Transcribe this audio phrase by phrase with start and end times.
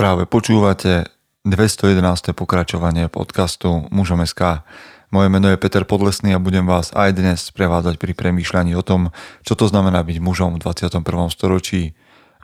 [0.00, 1.12] Práve počúvate
[1.44, 2.32] 211.
[2.32, 4.64] pokračovanie podcastu Mužom SK.
[5.12, 9.12] Moje meno je Peter Podlesný a budem vás aj dnes prevádzať pri premýšľaní o tom,
[9.44, 11.04] čo to znamená byť mužom v 21.
[11.28, 11.92] storočí.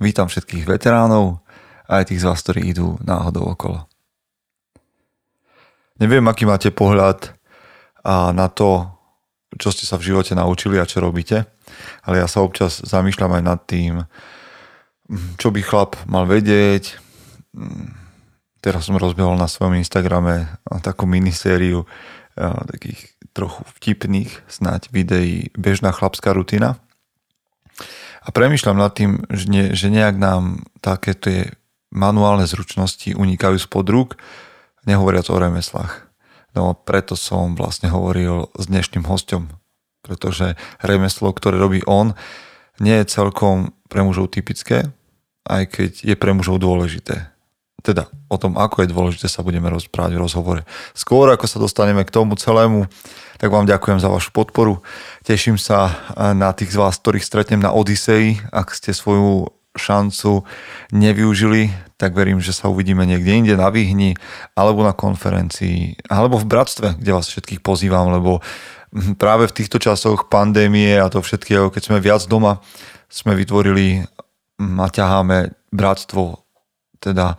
[0.04, 1.40] Vítam všetkých veteránov
[1.88, 3.88] aj tých z vás, ktorí idú náhodou okolo.
[5.96, 7.40] Neviem, aký máte pohľad
[8.36, 8.84] na to,
[9.56, 11.48] čo ste sa v živote naučili a čo robíte,
[12.04, 14.04] ale ja sa občas zamýšľam aj nad tým,
[15.40, 17.05] čo by chlap mal vedieť,
[18.60, 20.50] teraz som rozbehol na svojom Instagrame
[20.82, 21.86] takú minisériu
[22.36, 26.80] takých trochu vtipných snáď videí Bežná chlapská rutina.
[28.26, 31.54] A premyšľam nad tým, že, ne, že nejak nám také tie
[31.94, 34.10] manuálne zručnosti unikajú spod rúk,
[34.84, 36.10] nehovoriac o remeslách.
[36.56, 39.52] No preto som vlastne hovoril s dnešným hostom,
[40.02, 42.18] pretože remeslo, ktoré robí on,
[42.82, 44.90] nie je celkom pre mužov typické,
[45.46, 47.35] aj keď je pre mužov dôležité
[47.86, 50.62] teda o tom, ako je dôležité, sa budeme rozprávať v rozhovore.
[50.90, 52.90] Skôr ako sa dostaneme k tomu celému,
[53.38, 54.82] tak vám ďakujem za vašu podporu.
[55.22, 55.94] Teším sa
[56.34, 58.42] na tých z vás, ktorých stretnem na Odisei.
[58.50, 60.42] Ak ste svoju šancu
[60.90, 61.68] nevyužili,
[62.00, 64.16] tak verím, že sa uvidíme niekde inde na Výhni,
[64.56, 68.40] alebo na konferencii, alebo v Bratstve, kde vás všetkých pozývam, lebo
[69.20, 72.64] práve v týchto časoch pandémie a to všetkého, keď sme viac doma,
[73.12, 74.00] sme vytvorili
[74.56, 76.40] a ťaháme bratstvo,
[76.96, 77.36] teda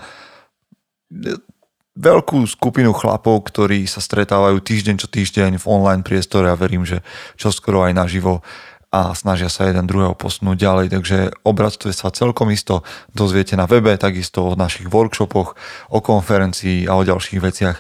[1.98, 7.02] veľkú skupinu chlapov, ktorí sa stretávajú týždeň čo týždeň v online priestore a verím, že
[7.42, 8.46] čoskoro aj naživo
[8.88, 10.88] a snažia sa jeden druhého posunúť ďalej.
[10.94, 15.60] Takže o bratstve sa celkom isto dozviete na webe, takisto o našich workshopoch,
[15.92, 17.78] o konferencii a o ďalších veciach.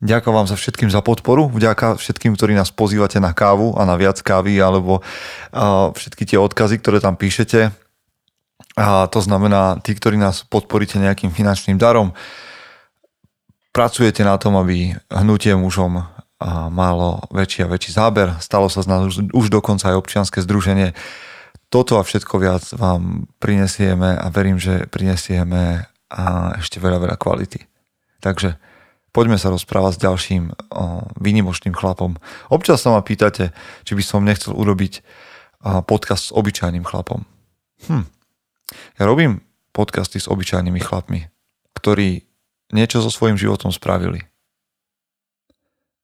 [0.00, 4.00] Ďakujem vám za všetkým za podporu, vďaka všetkým, ktorí nás pozývate na kávu a na
[4.00, 5.04] viac kávy, alebo
[5.92, 7.89] všetky tie odkazy, ktoré tam píšete.
[8.78, 12.14] A to znamená, tí, ktorí nás podporíte nejakým finančným darom,
[13.74, 16.06] pracujete na tom, aby hnutie mužom
[16.70, 18.32] malo väčší a väčší záber.
[18.40, 20.96] Stalo sa z nás už dokonca aj občianske združenie.
[21.70, 26.24] Toto a všetko viac vám prinesieme a verím, že prinesieme a
[26.58, 27.62] ešte veľa, veľa kvality.
[28.18, 28.58] Takže
[29.14, 30.54] poďme sa rozprávať s ďalším o,
[31.22, 32.18] výnimočným chlapom.
[32.50, 33.54] Občas sa ma pýtate,
[33.86, 35.02] či by som nechcel urobiť
[35.86, 37.28] podcast s obyčajným chlapom.
[37.86, 38.08] Hm.
[38.98, 39.40] Ja robím
[39.72, 41.30] podcasty s obyčajnými chlapmi,
[41.78, 42.26] ktorí
[42.70, 44.26] niečo so svojím životom spravili.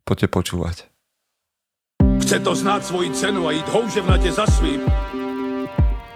[0.07, 0.77] Poďte počúvať.
[2.23, 4.83] Chce to znát svoji cenu a jít houževnatě za svým.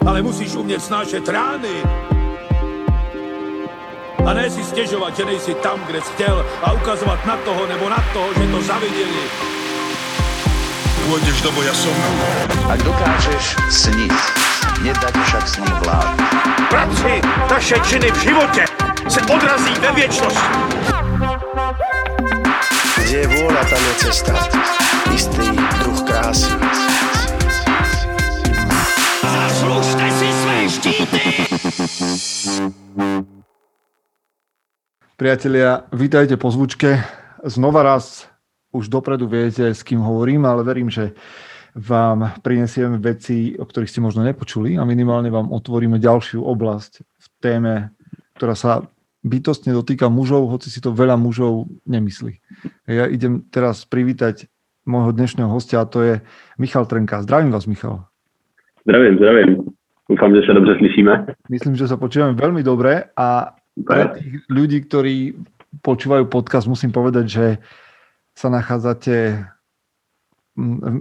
[0.07, 1.83] Ale musíš umět snášet rány.
[4.27, 7.89] A ne si stěžovat, že nejsi tam, kde jsi chtěl a ukazovat na toho nebo
[7.89, 9.60] na toho, že to zaviděli.
[11.09, 11.97] Pôjdeš do boja som.
[12.69, 14.15] Ak dokážeš sniť,
[14.85, 16.17] nedať však sní vlád.
[16.69, 17.13] Práci,
[17.49, 18.65] taše činy v životě
[19.09, 20.57] se odrazí ve věčnosti.
[23.01, 24.35] Kde je vôľa, tam je cesta.
[25.11, 25.51] Istý
[25.83, 26.55] druh krásy.
[29.27, 31.23] Zaslužte si své štíty!
[35.19, 37.03] Priatelia, vítajte po zvučke.
[37.45, 38.30] Znova raz
[38.71, 41.13] už dopredu viete, s kým hovorím, ale verím, že
[41.75, 47.27] vám prinesieme veci, o ktorých ste možno nepočuli a minimálne vám otvoríme ďalšiu oblasť v
[47.39, 47.75] téme,
[48.35, 48.91] ktorá sa
[49.23, 52.41] bytostne dotýka mužov, hoci si to veľa mužov nemyslí.
[52.89, 54.51] Ja idem teraz privítať
[54.89, 56.15] môjho dnešného hostia a to je
[56.57, 57.23] Michal Trnka.
[57.23, 58.09] Zdravím vás, Michal.
[58.83, 59.51] Zdravím, zdravím.
[60.11, 61.13] Dúfam, že sa dobře slyšíme.
[61.47, 65.39] Myslím, že sa počúvame veľmi dobre a pre tých ľudí, ktorí
[65.87, 67.47] počúvajú podcast, musím povedať, že
[68.41, 69.45] sa nachádzate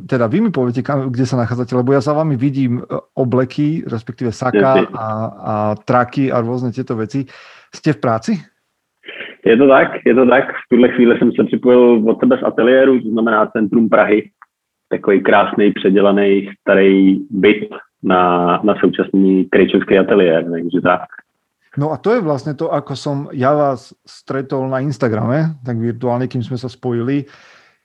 [0.08, 2.84] teda vy mi poviete, kde sa nachádzate, lebo ja za vami vidím e,
[3.18, 5.08] obleky, respektíve saka a,
[5.52, 7.26] a traky a rôzne tieto veci.
[7.74, 8.34] Jste v práci?
[9.46, 10.46] Je to tak, je to tak.
[10.54, 14.30] V tuhle chvíli jsem se připojil od sebe z ateliéru, to znamená Centrum Prahy.
[14.90, 17.70] Takový krásný, předělaný starý byt
[18.04, 18.22] na,
[18.64, 21.02] na současný krejčovský ateliér, takže tak.
[21.78, 26.26] No a to je vlastne to, ako som ja vás stretol na Instagrame, tak virtuálne,
[26.26, 27.30] kým sme sa spojili.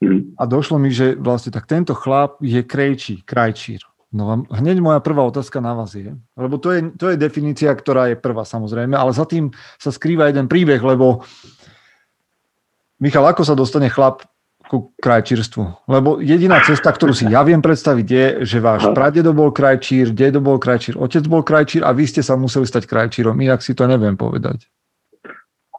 [0.01, 0.33] Mm.
[0.41, 3.85] A došlo mi, že vlastne tak tento chlap je krejčí, krajčír.
[4.15, 7.75] No a hneď moja prvá otázka na vás je, lebo to je, to je definícia,
[7.75, 11.27] ktorá je prvá samozrejme, ale za tým sa skrýva jeden príbeh, lebo
[13.03, 14.23] Michal, ako sa dostane chlap
[14.69, 15.89] ku krajčírstvu?
[15.89, 20.41] Lebo jediná cesta, ktorú si ja viem predstaviť, je, že váš pradedo bol krajčír, dedo
[20.41, 23.37] bol krajčír, otec bol krajčír a vy ste sa museli stať krajčírom.
[23.39, 24.67] Inak si to neviem povedať.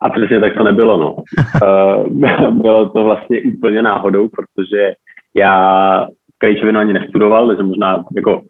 [0.02, 1.16] A přesně tak to nebylo, no.
[1.16, 4.94] uh, bylo to vlastně úplně náhodou, protože
[5.36, 8.42] já krejčovinu ani nestudoval, takže možná jako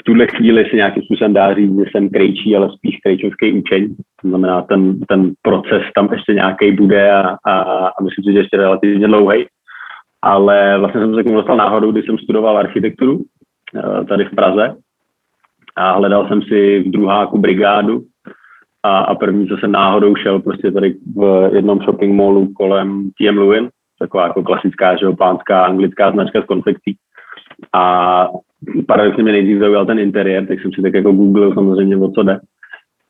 [0.00, 3.96] v tuhle chvíli si nějakým způsobem dá říct, že jsem krejčí, ale spíš krejčovský učení.
[4.22, 7.54] To znamená, ten, ten proces tam ještě nějaký bude a, a,
[7.86, 9.46] a myslím si, že ještě relativně dlouhý.
[10.24, 13.20] Ale vlastně jsem se k tomu dostal náhodou, když jsem studoval architekturu
[13.76, 14.76] eh, tady v Praze
[15.76, 18.02] a hledal jsem si v druháku brigádu
[18.82, 23.38] a, a první, co jsem náhodou šel, prostě tady v jednom shopping mallu kolem TM
[23.38, 23.68] Lewin,
[23.98, 26.96] taková jako klasická, že pánská anglická značka z konfekcí.
[27.72, 28.28] A
[28.86, 32.22] paradoxně mě nejdřív zaujal ten interiér, tak jsem si tak jako googlil samozřejmě, o co
[32.22, 32.40] jde.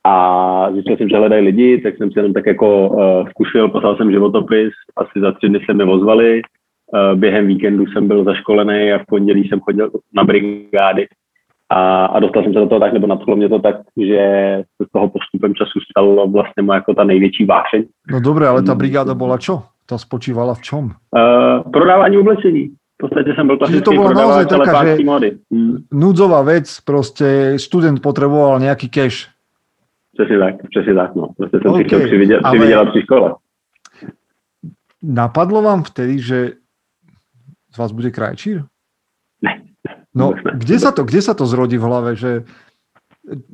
[0.05, 3.97] A zjistil jsem, že hledají lidi, tak jsem si jenom tak jako uh, zkusil, poslal
[3.97, 6.43] jsem životopis, asi za tři dny se mi ozvali,
[7.15, 11.07] během víkendu jsem byl zaškolený a v pondělí jsem chodil na brigády
[11.69, 14.19] a, a dostal jsem se do toho tak, nebo nadchlo mě to tak, že
[14.77, 17.85] se z toho postupem času stalo vlastně moje jako ta největší vášeň.
[18.11, 19.63] No dobré, ale ta brigáda byla čo?
[19.87, 20.85] Ta spočívala v čom?
[20.85, 22.69] Uh, prodávání oblečení.
[22.69, 25.39] V podstatě jsem byl to bola naozaj taká, že módy.
[25.53, 25.77] Hmm.
[25.93, 29.29] núdzová vec, prostě student potreboval nějaký cash.
[30.13, 31.29] Přesně tak, přesně tak, no.
[31.37, 32.59] Prostě jsem okay, si chtěl přivydělat, ale...
[32.59, 33.35] přivydělat při škole.
[35.03, 36.51] Napadlo vám vtedy, že
[37.75, 38.63] z vás bude krajčír?
[39.43, 39.67] Ne.
[40.15, 42.47] No, kde sa, to, kde sa to zrodí v hlave, že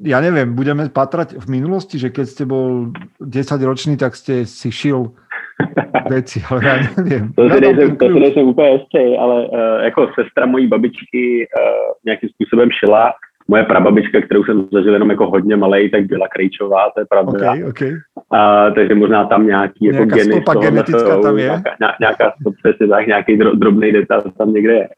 [0.05, 3.33] ja neviem, budeme patrať v minulosti, že keď ste bol 10
[3.65, 5.17] ročný, tak ste si šil
[6.11, 7.33] věci, ale já nevím.
[7.33, 11.93] To si nejsem, to si nejsem úplně jistý, ale uh, jako sestra mojí babičky uh,
[12.05, 13.13] nějakým způsobem šila.
[13.51, 17.51] Moje prababička, kterou jsem zažil jenom jako hodně malej, tak byla Krejčová, to je pravda.
[17.51, 17.93] Okay, okay.
[18.33, 21.45] A, takže možná tam nějaký jako nějaká geny stopa genetická tam je.
[21.45, 22.33] Nějaká, nějaká
[22.63, 24.89] přesně tak, nějaký drobný detail tam někde je.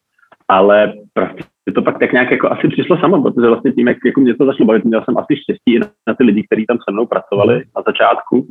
[0.48, 1.42] Ale prostě
[1.74, 4.46] to pak tak nějak jako asi přišlo samo, protože vlastně tím, jak jako mě to
[4.46, 7.54] začalo bavit, měl jsem asi štěstí na, na ty lidi, kteří tam se mnou pracovali
[7.76, 8.46] na začátku,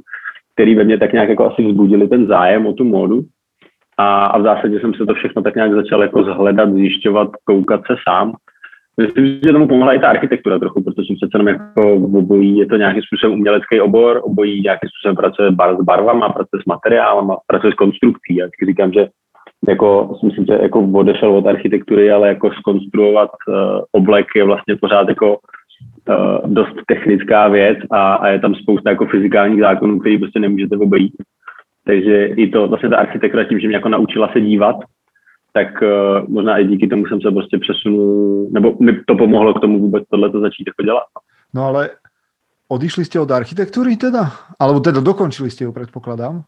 [0.54, 3.22] který ve mně tak nějak jako asi vzbudili ten zájem o tu módu.
[3.98, 7.82] A, a v zásadě jsem se to všechno tak nějak začal jako zhledat, zjišťovat, koukat
[7.88, 8.34] se sám.
[8.98, 12.76] Myslím, že tomu pomohla i ta architektura trochu, protože přece jenom jako obojí je to
[12.76, 17.74] nějakým způsobem umělecký obor, obojí nějakým způsobem pracuje bar, s barvama, pracuje s materiálem, pracuje
[17.74, 18.36] s konstrukcí.
[18.36, 19.08] Jak říkám, že
[19.68, 23.56] jako, myslím, že jako odešel od architektury, ale jako skonstruovat uh,
[23.92, 29.06] oblek je vlastně pořád jako uh, dost technická věc a, a je tam spousta jako
[29.06, 31.14] fyzikálních zákonů, který prostě nemůžete obejít.
[31.86, 34.76] Takže i to, vlastně ta architektura tím, že mě jako naučila se dívat,
[35.54, 39.62] tak uh, možná i díky tomu jsem se prostě přesunul, nebo mi to pomohlo k
[39.62, 41.04] tomu vůbec tohle začít jako dělat.
[41.54, 41.90] No ale
[42.68, 44.32] odišli jste od architektury teda?
[44.60, 46.42] Alebo teda dokončili jste ho, předpokládám?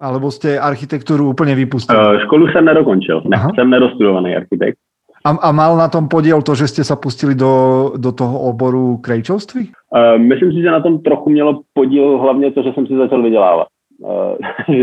[0.00, 1.98] Alebo jste architekturu úplně vypustili?
[1.98, 3.22] Uh, školu jsem nedokončil.
[3.24, 3.50] Ne, Aha.
[3.54, 4.78] jsem nedostudovaný architekt.
[5.24, 8.96] A, a mal na tom podiel to, že jste se pustili do, do toho oboru
[8.96, 9.72] krejčovství?
[9.90, 13.22] Uh, myslím si, že na tom trochu mělo podíl hlavně to, že jsem si začal
[13.22, 13.66] vydělávat.
[13.98, 14.36] Uh,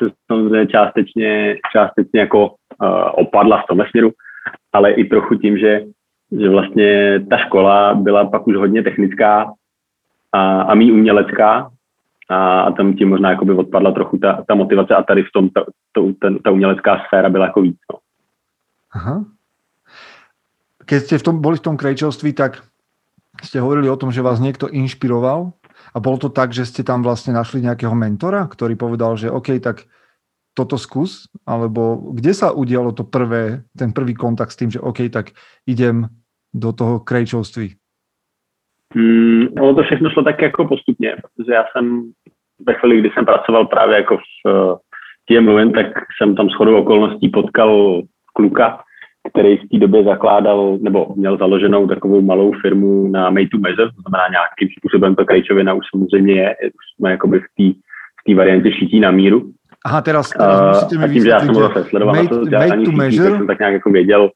[0.00, 2.54] že samozřejmě částečně, částečně jako
[3.12, 4.10] opadla v tomhle směru,
[4.72, 5.84] ale i trochu tím, že,
[6.40, 9.52] že vlastně ta škola byla pak už hodně technická
[10.32, 11.70] a, a mý umělecká
[12.30, 15.48] a, a tam tím možná jakoby odpadla trochu ta, ta motivace a tady v tom
[15.48, 17.76] ta, to, ten, ta umělecká sféra byla jako víc.
[17.92, 17.98] No.
[18.92, 19.24] Aha
[20.88, 22.64] keď ste v tom, boli v tom krejčovství, tak
[23.44, 25.52] ste hovorili o tom, že vás niekto inšpiroval
[25.92, 29.60] a bolo to tak, že ste tam vlastne našli nejakého mentora, ktorý povedal, že OK,
[29.60, 29.84] tak
[30.58, 35.06] toto skús, alebo kde sa udialo to prvé, ten prvý kontakt s tým, že OK,
[35.06, 35.30] tak
[35.70, 36.10] idem
[36.50, 37.78] do toho krejčovství?
[38.94, 42.10] Hmm, ono to všechno šlo tak jako postupně, protože já jsem
[42.66, 44.20] ve chvíli, kdy jsem pracoval právě jako v
[45.30, 45.86] uh, Mluvin, tak
[46.16, 48.80] jsem tam shodou okolností potkal kluka,
[49.30, 53.92] který v té době zakládal nebo měl založenou takovou malou firmu na made to measure,
[53.92, 57.74] to znamená nějakým způsobem to krejčovina už samozřejmě je, už jsme jakoby v
[58.26, 59.52] té variantě šití na míru.
[59.88, 62.84] Aha, teraz, teraz musíte mi a tím, že já jsem zase sledoval made, na sociální
[62.84, 64.30] šití, tak jsem tak nějak jako věděl,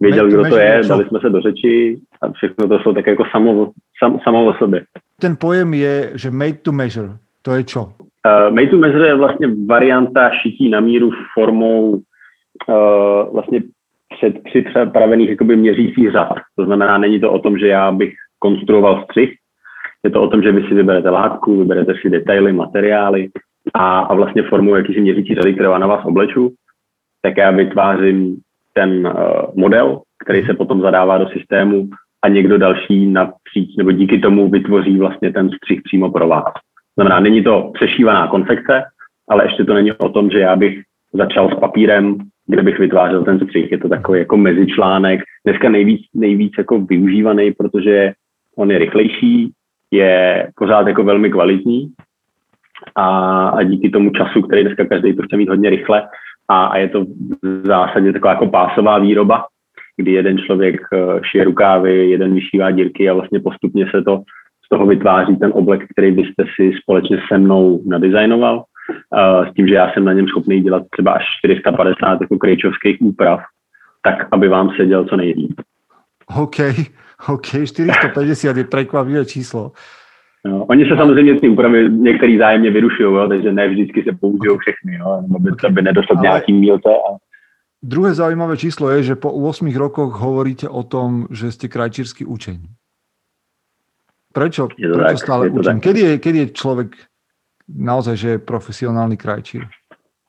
[0.00, 3.24] věděl, kdo to je, dali jsme se do řeči a všechno to šlo tak jako
[3.30, 4.84] samo, sam, samo o sobě.
[5.20, 7.08] Ten pojem je, že made to measure,
[7.42, 7.82] to je čo?
[8.26, 13.62] Uh, made to measure je vlastně varianta šití na míru formou uh, vlastně
[14.16, 16.34] před připravených jakoby měřících řad.
[16.56, 19.34] To znamená, není to o tom, že já bych konstruoval střih,
[20.04, 23.28] je to o tom, že vy si vyberete látku, vyberete si detaily, materiály
[23.74, 26.52] a, a vlastně formu jakýsi měřící řady, které na vás obleču,
[27.22, 28.36] tak já vytvářím
[28.72, 29.12] ten uh,
[29.54, 31.88] model, který se potom zadává do systému
[32.22, 36.52] a někdo další napříč, nebo díky tomu vytvoří vlastně ten střih přímo pro vás.
[36.94, 38.82] Znamená, není to přešívaná konfekce,
[39.28, 40.82] ale ještě to není o tom, že já bych
[41.12, 43.72] začal s papírem, kde bych vytvářel ten střih.
[43.72, 45.20] Je to takový jako mezičlánek.
[45.46, 48.12] Dneska nejvíc, nejvíc jako využívaný, protože
[48.56, 49.52] on je rychlejší,
[49.90, 51.92] je pořád jako velmi kvalitní
[52.94, 56.08] a, a díky tomu času, který dneska každý to chce mít hodně rychle
[56.48, 57.04] a, a je to
[57.42, 59.44] v zásadě taková jako pásová výroba,
[59.96, 64.22] kdy jeden člověk eh, šije rukávy, jeden vyšívá dírky a vlastně postupně se to
[64.66, 68.64] z toho vytváří ten oblek, který byste si společně se mnou nadizajnoval.
[69.50, 73.40] S tím, že já jsem na něm schopný dělat třeba až 450 jako krejčovských úprav,
[74.02, 75.60] tak aby vám seděl co nejlíp.
[76.36, 76.56] OK,
[77.28, 79.72] OK, 450 je prekvapivé číslo.
[80.68, 85.24] Oni se samozřejmě ty úpravy některý zájemně vyrušují, takže ne vždycky se použijí všechny, no,
[85.36, 85.70] aby, okay.
[85.70, 86.88] aby nedošlo k nějaký mílce.
[86.88, 87.16] A...
[87.82, 92.58] Druhé zaujímavé číslo je, že po 8 rokoch hovoríte o tom, že ste krajčírsky učeň.
[94.32, 95.80] Prečo, je to prečo tak, stále je učím?
[95.80, 96.88] Kedy je, kedy je človek
[97.72, 99.64] naozaj, že je profesionálny krajčír?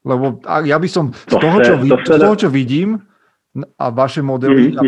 [0.08, 3.04] Lebo ja by som z toho, čo, vid- z toho, čo vidím
[3.58, 4.80] a vaše modely, mm-hmm.
[4.80, 4.82] a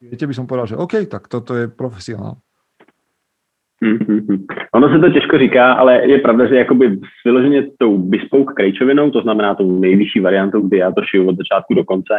[0.00, 2.40] viete, by som povedal, že OK, tak toto je profesionál.
[3.84, 4.44] Mm-hmm.
[4.74, 9.20] Ono se to těžko říká, ale je pravda, že jakoby vyloženě tou bespoke krejčovinou, to
[9.20, 12.14] znamená tou nejvyšší variantou, kdy já to šiju od začátku do konce,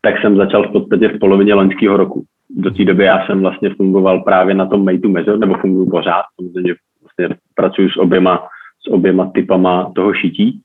[0.00, 2.24] tak jsem začal v podstatě v polovině loňského roku.
[2.50, 5.90] Do té doby já jsem vlastně fungoval právě na tom made to measure, nebo funguji
[5.90, 8.48] pořád, samozřejmě vlastně pracuji s oběma,
[8.88, 10.60] s oběma typama toho šití.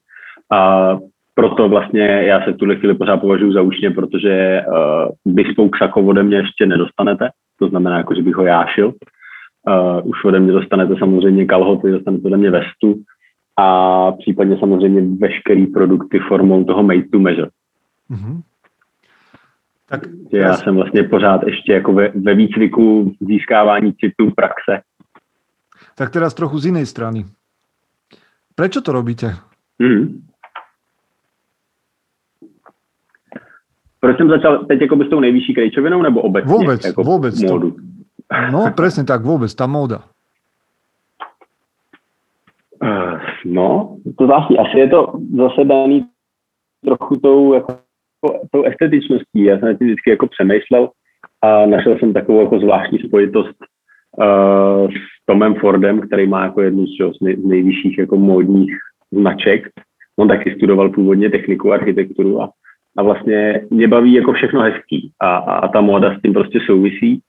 [0.51, 0.97] A
[1.35, 6.01] proto vlastně já se v tuhle chvíli pořád považuji za učně, protože uh, bespoke sako
[6.01, 7.29] ode mě ještě nedostanete,
[7.59, 8.93] to znamená, jako, že bych ho jášil.
[9.67, 13.03] Uh, už ode mě dostanete samozřejmě kalhoty, dostanete ode mě vestu
[13.57, 17.49] a případně samozřejmě veškerý produkty formou toho made to measure.
[18.11, 18.41] Mm-hmm.
[19.89, 20.01] Tak
[20.31, 24.81] já já jsem vlastně pořád ještě jako ve, ve výcviku získávání citu praxe.
[25.95, 27.25] Tak teraz trochu z jiné strany.
[28.55, 29.35] Proč to robíte?
[29.79, 30.21] Mm.
[33.99, 36.53] Proč jsem začal teď jako s tou nejvyšší krejčovinou nebo obecně?
[36.53, 37.41] Vůbec, jako vůbec.
[37.41, 37.71] Módu?
[37.71, 37.77] To,
[38.51, 39.99] no, přesně tak, vůbec, ta móda.
[42.83, 46.05] Uh, no, to zase, asi je to zase daný
[46.85, 47.77] trochu tou jako
[48.51, 49.43] tou estetičností.
[49.43, 50.89] Já jsem na vždycky jako přemýšlel
[51.41, 53.55] a našel jsem takovou jako zvláštní spojitost
[54.17, 58.77] uh, s Tomem Fordem, který má jako jednu z, nej, z nejvyšších jako módních
[59.11, 59.69] značek.
[60.17, 62.49] On taky studoval původně techniku, architekturu a,
[62.97, 66.59] a vlastně mě baví jako všechno hezký a, a, a ta móda s tím prostě
[66.65, 67.21] souvisí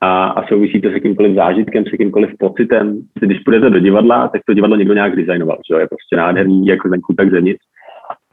[0.00, 3.02] a, a souvisí to s jakýmkoliv zážitkem, s jakýmkoliv pocitem.
[3.20, 6.88] Když půjdete do divadla, tak to divadlo někdo nějak designoval, že je prostě nádherný, jako
[6.88, 7.60] venku, tak zevnitř.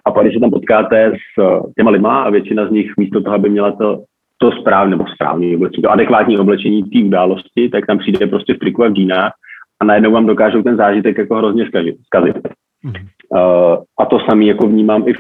[0.06, 3.22] A pak, když se tam potkáte s eh, těma lidma a většina z nich místo
[3.22, 4.04] toho, aby měla to,
[4.38, 8.58] to správné nebo správné oblečení, to adekvátní oblečení té události, tak tam přijde prostě v
[8.58, 9.32] triku a v džínách
[9.80, 11.66] a najednou vám dokážou ten zážitek jako hrozně
[12.06, 12.36] zkazit.
[12.86, 13.08] Mm-hmm.
[13.30, 15.18] Uh, a to samý jako vnímám i v,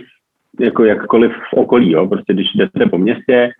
[0.59, 2.07] jako jakkoliv v okolí, jo.
[2.07, 3.51] prostě když jdete po městě,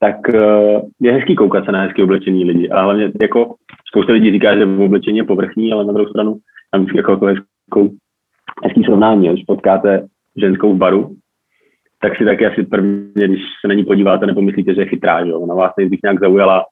[0.00, 2.68] tak uh, je hezký koukat se na hezky oblečení lidi.
[2.68, 3.54] A hlavně jako
[3.88, 6.36] spousta lidí říká, že v oblečení je povrchní, ale na druhou stranu
[6.70, 7.96] tam jako, jako hezkou,
[8.64, 11.16] hezký srovnání, když potkáte ženskou v baru,
[12.02, 15.34] tak si taky asi prvně, když se na ní podíváte, nepomyslíte, že je chytrá, že
[15.34, 16.64] Ona vás nejdřív nějak zaujala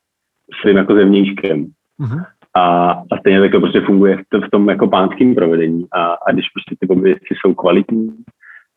[0.61, 1.67] svým jako zevnějškem.
[2.01, 2.25] Uh-huh.
[2.55, 5.87] A, a stejně tak to prostě funguje v, to, v tom jako pánském provedení.
[5.93, 8.09] A, a když prostě ty věci jsou kvalitní,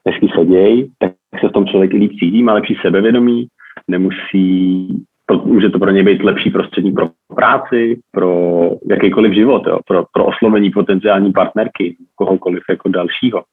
[0.08, 3.48] hezky sedějí, tak se v tom člověk líp cítí, má lepší sebevědomí,
[3.88, 4.88] nemusí,
[5.43, 8.59] může to pro něj být lepší prostředí pro práci, pro
[8.89, 13.43] jakýkoliv život, jo, pro, pro oslovení potenciální partnerky, kohokoliv jako dalšího.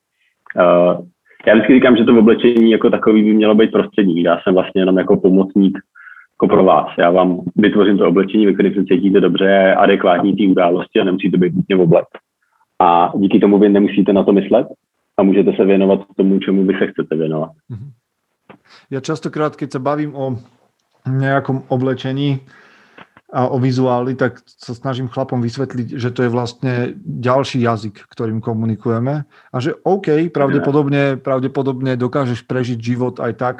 [0.56, 1.06] Uh,
[1.46, 4.22] já vždycky říkám, že to v oblečení jako takový by mělo být prostřední.
[4.22, 5.78] Já jsem vlastně jenom jako pomocník
[6.34, 6.88] jako pro vás.
[6.98, 11.36] Já vám vytvořím to oblečení, ve kterém se cítíte dobře, adekvátní té události a nemusíte
[11.36, 12.04] být nutně oblek.
[12.80, 14.66] A díky tomu vy nemusíte na to myslet
[15.16, 17.50] a můžete se věnovat tomu, čemu vy se chcete věnovat.
[17.68, 17.90] Mhm.
[18.90, 20.38] Já častokrát, keď se bavím o
[21.06, 22.40] nějakom oblečení,
[23.28, 28.40] a o vizuály, tak sa snažím chlapom vysvetliť, že to je vlastne ďalší jazyk, ktorým
[28.40, 33.56] komunikujeme a že OK, pravdepodobne, pravdepodobne dokážeš prežiť život aj tak,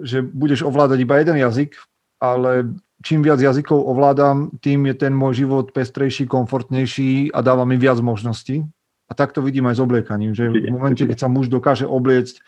[0.00, 1.76] že budeš ovládať iba jeden jazyk,
[2.16, 7.76] ale čím viac jazykov ovládam, tým je ten môj život pestrejší, komfortnejší a dáva mi
[7.76, 8.64] viac možností.
[9.08, 12.44] A tak to vidím aj s obliekaním, že v momente, keď sa muž dokáže obliecť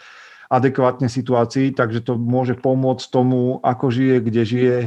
[0.50, 4.78] adekvátne situácii, takže to môže pomôcť tomu, ako žije, kde žije,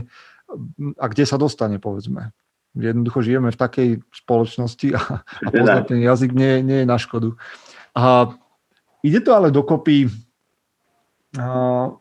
[0.99, 2.35] a kde sa dostane, povedzme.
[2.75, 7.37] Jednoducho žijeme v takej spoločnosti a, a poznať ten jazyk nie, nie je na škodu.
[7.93, 8.33] A
[9.05, 10.09] ide to ale dokopy
[11.37, 11.93] a,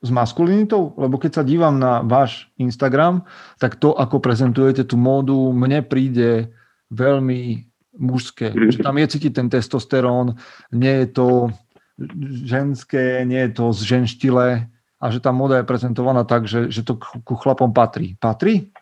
[0.00, 0.94] s maskulinitou?
[0.94, 3.26] Lebo keď sa dívam na váš Instagram,
[3.58, 6.54] tak to, ako prezentujete tú módu, mne príde
[6.94, 7.66] veľmi
[7.98, 8.54] mužské.
[8.72, 10.38] Že tam je cítiť ten testosterón,
[10.70, 11.26] nie je to
[12.44, 14.66] ženské, nie je to z ženštile,
[15.00, 18.16] a že ta moda je prezentovaná tak, že, že to ku chlapom patří.
[18.20, 18.72] Patří?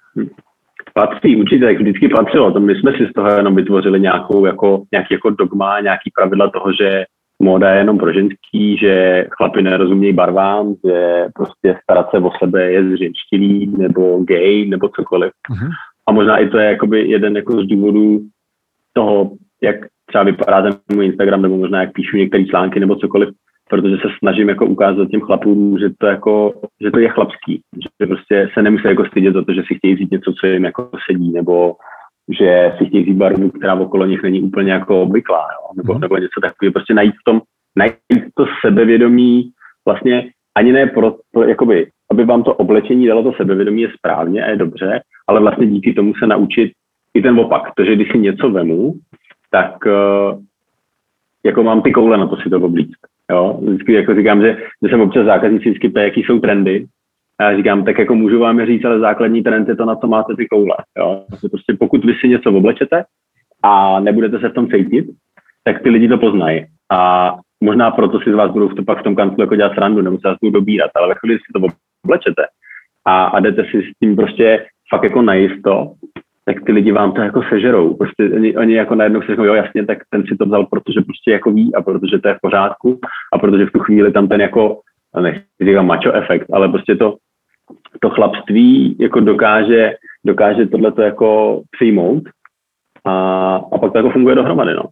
[0.95, 2.53] Patří, určitě, jak vždycky patřilo.
[2.53, 6.51] To my jsme si z toho jenom vytvořili nějakou, jako, nějaký jako dogma, nějaký pravidla
[6.51, 7.05] toho, že
[7.39, 12.73] móda je jenom pro ženský, že chlapi nerozumějí barvám, že prostě starat se o sebe
[12.73, 15.33] je zřečtilý nebo gay nebo cokoliv.
[15.51, 15.71] Uh-huh.
[16.07, 18.21] A možná i to je jakoby jeden jako z důvodů
[18.93, 19.31] toho,
[19.63, 19.77] jak
[20.15, 23.29] třeba vypadá ten můj Instagram, nebo možná jak píšu některé články nebo cokoliv,
[23.71, 27.61] protože se snažím jako ukázat těm chlapům, že to, jako, že to je chlapský,
[28.01, 30.65] že prostě se nemusí jako stydět za to, že si chtějí říct něco, co jim
[30.65, 31.75] jako sedí, nebo
[32.39, 35.69] že si chtějí vzít barvu, která okolo nich není úplně jako obvyklá, jo?
[35.77, 36.01] Nebo, mm.
[36.01, 37.41] nebo něco takového, prostě najít v tom,
[37.77, 39.51] najít to sebevědomí,
[39.87, 44.45] vlastně ani ne pro, pro jakoby, aby vám to oblečení dalo to sebevědomí je správně
[44.45, 46.73] a je dobře, ale vlastně díky tomu se naučit
[47.15, 48.95] i ten opak, to, že když si něco vemu,
[49.55, 50.43] tak uh,
[51.45, 52.99] jako mám ty koule na to si to oblíct.
[53.31, 53.61] Jo?
[53.63, 56.87] Vždycky jako říkám, že, že jsem občas zákazníci vždycky ptá, jaký jsou trendy.
[57.39, 60.07] A já říkám, tak jako můžu vám říct, ale základní trend je to, na co
[60.07, 60.77] máte ty koule.
[60.99, 61.25] Jo?
[61.51, 63.05] Prostě pokud vy si něco oblečete
[63.63, 65.07] a nebudete se v tom cítit,
[65.65, 66.67] tak ty lidi to poznají.
[66.93, 67.31] A
[67.61, 70.03] možná proto si z vás budou v to pak v tom kanclu jako dělat srandu,
[70.03, 71.67] nebo se vás budou dobírat, ale ve chvíli si to
[72.05, 72.43] oblečete
[73.05, 75.93] a, a jdete si s tím prostě fakt jako najisto,
[76.45, 77.95] tak ty lidi vám to jako sežerou.
[77.95, 81.01] Prostě oni, oni jako najednou si řeknou, jo jasně, tak ten si to vzal, protože
[81.01, 83.01] prostě jako ví a protože to je v pořádku
[83.33, 84.81] a protože v tu chvíli tam ten jako,
[85.21, 87.17] nechci říkám macho efekt, ale prostě to,
[88.01, 89.93] to chlapství jako dokáže,
[90.27, 92.23] dokáže tohleto jako přijmout
[93.05, 93.13] a,
[93.73, 94.85] a pak to jako funguje dohromady, no.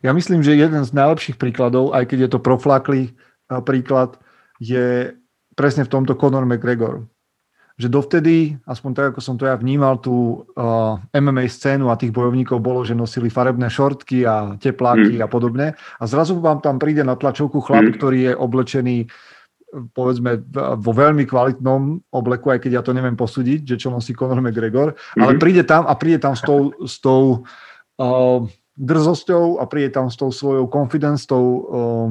[0.00, 3.12] Ja myslím, že jeden z najlepších príkladov, aj keď je to proflaklý
[3.64, 4.16] príklad,
[4.56, 5.12] je
[5.52, 7.04] presne v tomto Conor McGregor
[7.76, 12.08] že dovtedy, aspoň tak, ako som to ja vnímal, tú uh, MMA scénu a tých
[12.08, 15.24] bojovníkov bolo, že nosili farebné šortky a tepláky mm.
[15.24, 15.66] a podobne.
[16.00, 17.94] A zrazu vám tam príde na tlačovku chlap, mm.
[18.00, 18.96] ktorý je oblečený
[19.92, 24.40] povedzme vo veľmi kvalitnom obleku, aj keď ja to neviem posúdiť, že čo nosí Conor
[24.40, 25.20] McGregor, mm.
[25.20, 27.44] ale príde tam a príde tam s tou, s tou
[28.00, 28.40] uh,
[28.80, 32.08] drzosťou a príde tam s tou svojou confidence, s, tou, uh,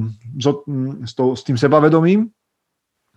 [1.10, 2.30] s, tou, s tým sebavedomím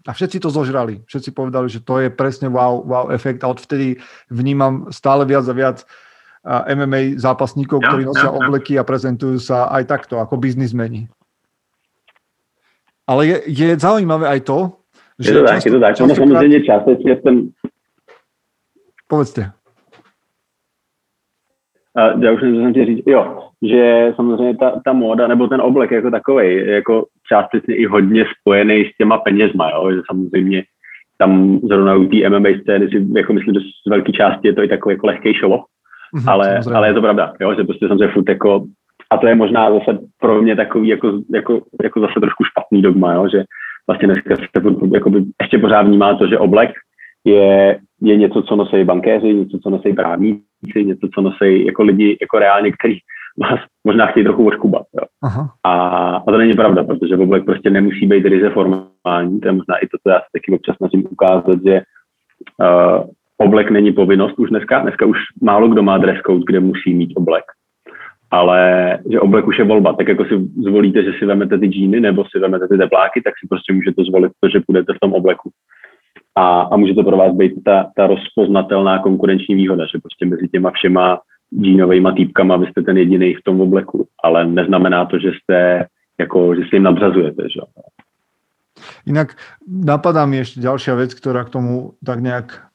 [0.08, 1.04] a všetci to zožrali.
[1.04, 4.00] Všetci povedali, že to je presne wow, wow efekt a odvtedy
[4.32, 5.84] vnímam stále viac a viac
[6.48, 11.12] MMA zápasníkov, ja, ktorí nosia ja, obleky a prezentujú sa aj takto, ako biznismeni.
[13.04, 14.58] Ale je, je zaujímavé aj to,
[15.20, 15.28] že...
[15.28, 16.00] Je to tak, je to tak.
[16.00, 17.48] Ono samozřejmě částečně ten...
[19.08, 19.52] Povedzte.
[21.96, 25.90] A já už jsem chtěl říct, jo, že samozřejmě ta, ta móda nebo ten oblek
[25.90, 29.92] jako takový jako částečně i hodně spojený s těma penězma, jo?
[29.92, 30.62] že samozřejmě
[31.18, 34.62] tam zrovna u té MMA scény si jako myslím, že z velké části je to
[34.62, 37.54] i takový jako lehký show, mm-hmm, ale, ale je to pravda, jo?
[37.54, 38.64] že prostě samozřejmě furt jako
[39.10, 43.12] a to je možná zase pro mě takový jako, jako, jako zase trošku špatný dogma,
[43.12, 43.28] jo?
[43.28, 43.44] že
[43.86, 46.70] vlastně dneska se furt, jakoby, ještě pořád vnímá to, že oblek
[47.24, 52.18] je, je něco, co nosí bankéři, něco, co nosí právníci, něco, co nosí jako lidi,
[52.20, 52.98] jako reálně, který
[53.38, 54.82] vás možná chtějí trochu oškubat.
[55.00, 55.06] Jo.
[55.22, 55.50] Aha.
[55.64, 55.72] A,
[56.16, 59.86] a to není pravda, protože oblek prostě nemusí být ryze formální, to je možná i
[59.86, 61.82] to, co já se taky občas snažím ukázat, že
[62.60, 63.04] uh,
[63.38, 67.12] oblek není povinnost už dneska, dneska už málo kdo má dress code, kde musí mít
[67.16, 67.44] oblek.
[68.30, 72.00] Ale že oblek už je volba, tak jako si zvolíte, že si vezmete ty džíny
[72.00, 75.12] nebo si vezmete ty tepláky, tak si prostě můžete zvolit to, že půjdete v tom
[75.12, 75.50] obleku.
[76.36, 80.48] A, a může to pro vás být ta, ta rozpoznatelná konkurenční výhoda, že prostě mezi
[80.48, 81.18] těma všema
[81.54, 85.86] džínovými týpkama, vy jste ten jediný v tom obleku, ale neznamená to, že jste
[86.18, 87.42] jako, že si jim nadřazujete.
[87.42, 87.60] Že?
[89.06, 89.34] Inak
[89.66, 92.67] napadá mi ešte ďalšia vec, ktorá k tomu tak nejak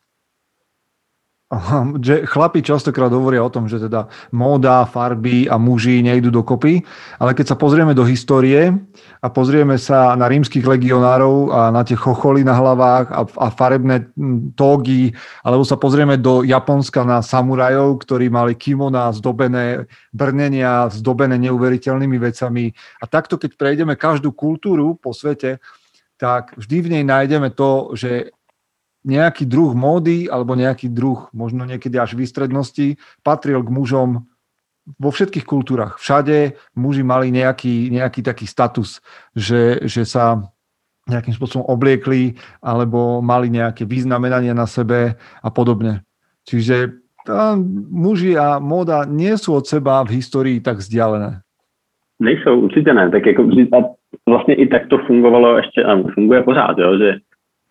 [2.01, 6.83] že chlapi častokrát hovoria o tom, že teda móda, farby a muži nejdu dokopy,
[7.17, 8.73] ale keď sa pozrieme do histórie
[9.23, 14.11] a pozrieme sa na rímskych legionárov a na tie chocholy na hlavách a, a farebné
[14.57, 22.17] tógy, alebo sa pozrieme do Japonska na samurajov, ktorí mali kimona zdobené brnenia, zdobené neuveriteľnými
[22.19, 22.69] vecami.
[22.99, 25.63] A takto, keď prejdeme každú kultúru po svete,
[26.17, 28.31] tak vždy v nej nájdeme to, že
[29.03, 34.27] nejaký druh módy alebo nejaký druh, možno niekedy až výstrednosti, patril k mužom
[34.99, 35.99] vo všetkých kultúrach.
[35.99, 38.99] Všade muži mali nejaký, nejaký taký status,
[39.35, 40.43] že, že sa
[41.07, 46.03] nejakým spôsobom obliekli alebo mali nejaké významenanie na sebe a podobne.
[46.47, 47.55] Čiže tá,
[47.91, 51.43] muži a móda nie sú od seba v histórii tak vzdialené.
[52.19, 53.09] Nejsou, určitě ne.
[53.11, 53.43] Tak jako,
[54.29, 57.17] vlastně i tak to fungovalo ještě, a funguje pořád, jo, že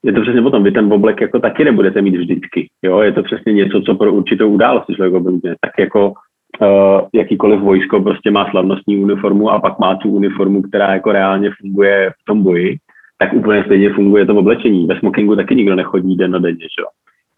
[0.05, 2.69] je to přesně potom, vy ten oblek jako taky nebudete mít vždycky.
[2.83, 3.01] Jo?
[3.01, 5.55] Je to přesně něco, co pro určitou událost člověk oblíbe.
[5.61, 10.93] Tak jako uh, jakýkoliv vojsko prostě má slavnostní uniformu a pak má tu uniformu, která
[10.93, 12.77] jako reálně funguje v tom boji,
[13.19, 14.87] tak úplně stejně funguje to v oblečení.
[14.87, 16.85] Ve smokingu taky nikdo nechodí den na den, že?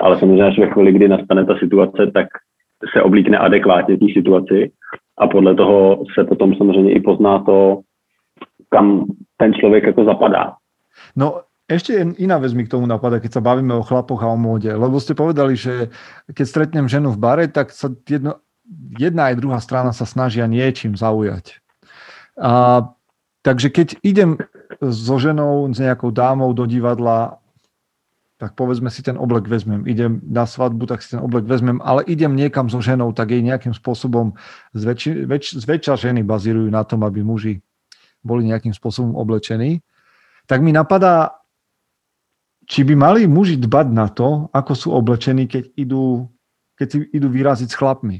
[0.01, 2.27] Ale samozřejmě, až ve chvíli, kdy nastane ta situace, tak
[2.93, 4.71] se oblíkne adekvátně té situaci
[5.19, 7.81] a podle toho se potom samozřejmě i pozná to,
[8.69, 9.05] kam
[9.37, 10.53] ten člověk jako zapadá.
[11.17, 14.37] No, ešte iná vec mi k tomu napadá, keď sa bavíme o chlapoch a o
[14.37, 14.69] móde.
[14.69, 15.89] Lebo ste povedali, že
[16.29, 18.45] keď stretnem ženu v bare, tak sa jedno,
[19.01, 21.61] jedna aj druhá strana sa snažia niečím zaujať.
[22.37, 22.85] A,
[23.41, 24.37] takže keď idem
[24.81, 27.41] so ženou, s nejakou dámou do divadla,
[28.37, 29.87] tak povedzme si ten oblek vezmem.
[29.89, 33.41] Idem na svadbu, tak si ten oblek vezmem, ale idem niekam so ženou, tak jej
[33.41, 34.37] nejakým spôsobom
[34.77, 37.63] zväčši, väč, zväčša ženy bazírujú na tom, aby muži
[38.21, 39.81] boli nejakým spôsobom oblečení.
[40.45, 41.44] Tak mi napadá,
[42.67, 46.29] či by mali muži dbať na to, ako sú oblečení, keď idú,
[46.79, 48.19] keď si idú vyraziť s chlapmi?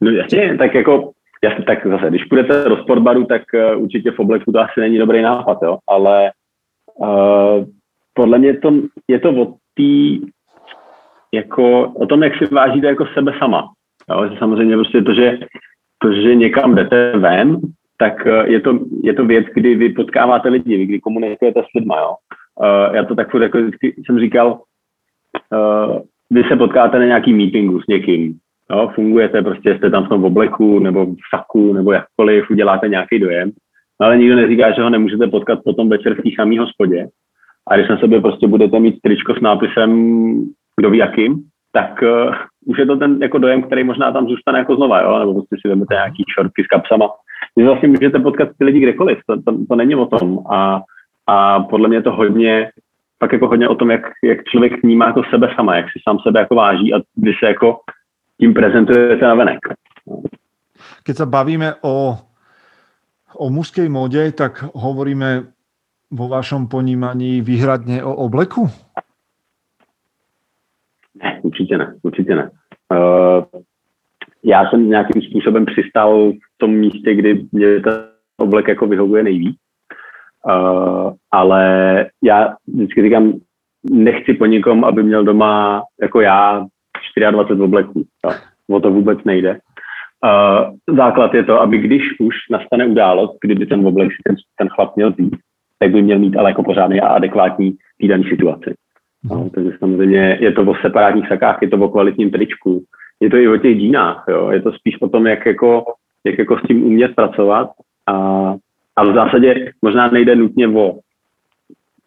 [0.00, 1.12] No jasně, tak jako,
[1.44, 4.98] jasně, tak zase, když půjdete do sportbaru, tak uh, určitě v obleku to asi není
[4.98, 6.32] dobrý nápad, jo, ale
[6.94, 7.64] uh,
[8.14, 8.72] podle mě to,
[9.08, 10.20] je to o tý,
[11.32, 13.72] jako o tom, jak si vážíte jako sebe sama.
[14.10, 15.38] Jo, samozřejmě prostě to, že,
[15.98, 17.60] to, že někam jdete ven,
[17.98, 21.94] tak eh, je to, je to věc, kdy vy potkáváte lidi, kdy komunikujete s lidmi.
[21.98, 22.14] Jo?
[22.60, 23.58] Uh, já to tak jako
[24.06, 24.60] jsem říkal,
[25.52, 25.98] uh,
[26.30, 28.38] vy se potkáte na nějaký meetingu s někým,
[28.70, 28.90] jo?
[28.94, 33.50] fungujete, prostě jste tam v tom obleku nebo v saku nebo jakkoliv, uděláte nějaký dojem,
[34.00, 37.08] no, ale nikdo neříká, že ho nemůžete potkat potom večer v té samé hospodě.
[37.70, 39.90] A když na sebe prostě budete mít tričko s nápisem
[40.80, 42.34] kdo ví jakým, tak uh,
[42.66, 45.18] už je to ten jako dojem, který možná tam zůstane jako znova, jo?
[45.18, 47.08] nebo prostě si vezmete nějaký šortky s kapsama
[47.56, 50.46] vy vlastně můžete potkat ty lidi kdekoliv, to, to, to není o tom.
[50.46, 50.82] A,
[51.26, 52.70] a podle mě je to hodně,
[53.18, 56.18] pak jako hodně o tom, jak, jak člověk vnímá jako sebe sama, jak si sám
[56.18, 57.80] sebe jako váží a vy se jako
[58.40, 59.58] tím prezentujete na venek.
[61.04, 62.16] Keď sa bavíme o,
[63.36, 65.48] o mužskej móde, tak hovoríme
[66.10, 68.68] vo vašom ponímaní výhradně o obleku?
[71.14, 72.50] Ne, určitě ne, určitě ne.
[72.92, 73.44] Uh,
[74.44, 76.32] já jsem nějakým způsobem přistál
[76.64, 77.94] tom místě, kdy mě ten
[78.36, 79.56] oblek jako vyhovuje nejvíc.
[80.46, 81.62] Uh, ale
[82.22, 83.32] já vždycky říkám,
[83.90, 86.66] nechci po nikom, aby měl doma jako já
[87.30, 88.04] 24 obleků.
[88.70, 89.58] O to vůbec nejde.
[90.24, 94.68] Uh, základ je to, aby když už nastane událost, kdyby ten oblek si ten, ten
[94.68, 95.36] chlap měl vzít,
[95.78, 98.74] tak by měl mít ale jako pořádný a adekvátní týdaný situaci.
[99.24, 102.84] No, takže samozřejmě je to o separátních sakách, je to o kvalitním tričku,
[103.20, 104.50] je to i o těch dínách, jo.
[104.50, 105.84] je to spíš o tom, jak jako,
[106.24, 107.70] jak jako s tím umět pracovat
[108.06, 108.14] a,
[108.96, 110.98] a v zásadě možná nejde nutně o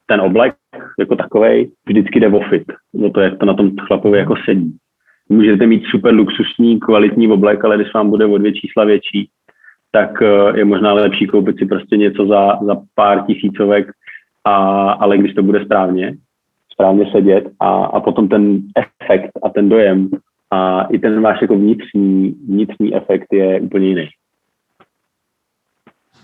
[0.06, 0.56] ten oblek
[1.00, 2.64] jako takový, vždycky jde o fit,
[3.06, 4.78] o to, jak to na tom chlapovi jako sedí.
[5.30, 9.30] Můžete mít super luxusní, kvalitní oblek, ale když vám bude o dvě čísla větší,
[9.92, 13.88] tak eh, je možná lepší koupit si prostě něco za, za pár tisícovek,
[14.44, 14.56] a,
[14.92, 16.18] ale když to bude správně,
[16.74, 20.10] správně sedět a, a potom ten efekt a ten dojem
[20.52, 24.08] a i ten váš jako vnitřní, vnitřní efekt je úplně jiný.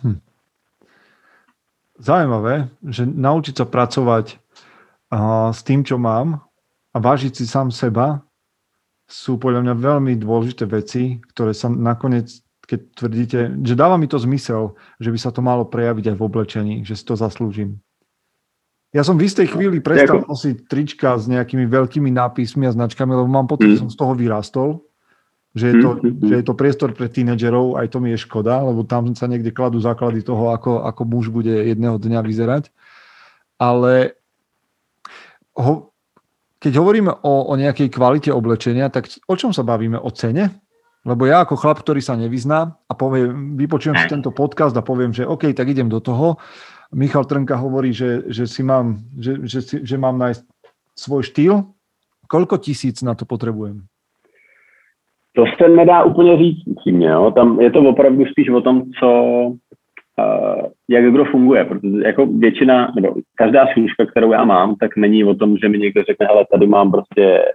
[0.04, 0.20] Hm.
[2.00, 6.42] Zaujímavé, že naučiť sa pracovať uh, s tým, čo mám
[6.94, 8.24] a vážiť si sám seba
[9.08, 12.32] sú podľa mňa veľmi dôležité veci, ktoré sa nakoniec,
[12.66, 16.26] keď tvrdíte, že dáva mi to zmysel, že by sa to malo prejaviť aj v
[16.26, 17.84] oblečení, že si to zaslúžim.
[18.94, 20.30] Ja som v istej chvíli prestal Ďakujem.
[20.30, 23.72] nosiť trička s nejakými veľkými nápismi a značkami, lebo mám pocit, mm.
[23.74, 24.70] že som z toho vyrastol.
[25.54, 26.22] Že je, to, mm.
[26.30, 29.54] že je to priestor pre tínedžerov, aj to mi je škoda, lebo tam sa niekde
[29.54, 32.74] kladú základy toho, ako, ako muž bude jedného dňa vyzerať.
[33.58, 34.18] Ale
[35.58, 35.94] ho,
[36.58, 39.98] keď hovoríme o, o nejakej kvalite oblečenia, tak o čom sa bavíme?
[39.98, 40.54] O cene?
[41.04, 45.12] Lebo ja ako chlap, ktorý sa nevyzná a poviem, vypočujem si tento podcast a poviem,
[45.12, 46.40] že OK, tak idem do toho,
[46.94, 50.44] Michal Trnka hovorí, že, že, si mám, že, že, si, že mám nájsť
[50.96, 51.54] svoj štýl.
[52.30, 53.84] Koľko tisíc na to potřebujem?
[55.36, 57.08] To se nedá úplně říct upřímně.
[57.08, 57.32] Jo?
[57.32, 59.10] Tam je to opravdu spíš o tom, co,
[60.18, 65.24] uh, jak kdo funguje, protože jako většina, nebo každá služka, kterou já mám, tak není
[65.24, 67.46] o tom, že mi někdo řekne, hele, tady mám prostě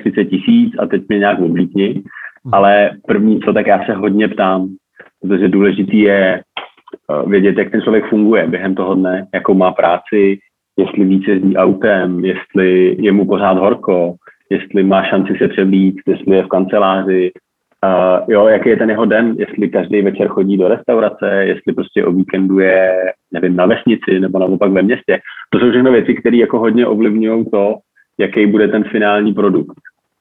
[0.00, 2.54] 35 tisíc a teď mě nějak oblíkni, hmm.
[2.54, 4.68] ale první co, tak já se hodně ptám,
[5.20, 6.42] protože důležitý je
[7.26, 10.38] vědět, jak ten člověk funguje během toho dne, jakou má práci,
[10.76, 14.14] jestli víc jezdí autem, jestli je mu pořád horko,
[14.50, 17.32] jestli má šanci se převlít, jestli je v kanceláři,
[17.84, 22.04] uh, jo, jaký je ten jeho den, jestli každý večer chodí do restaurace, jestli prostě
[22.04, 22.92] o víkendu je,
[23.32, 25.20] nevím, na vesnici nebo naopak ve městě.
[25.50, 27.76] To jsou všechno věci, které jako hodně ovlivňují to,
[28.18, 29.76] jaký bude ten finální produkt.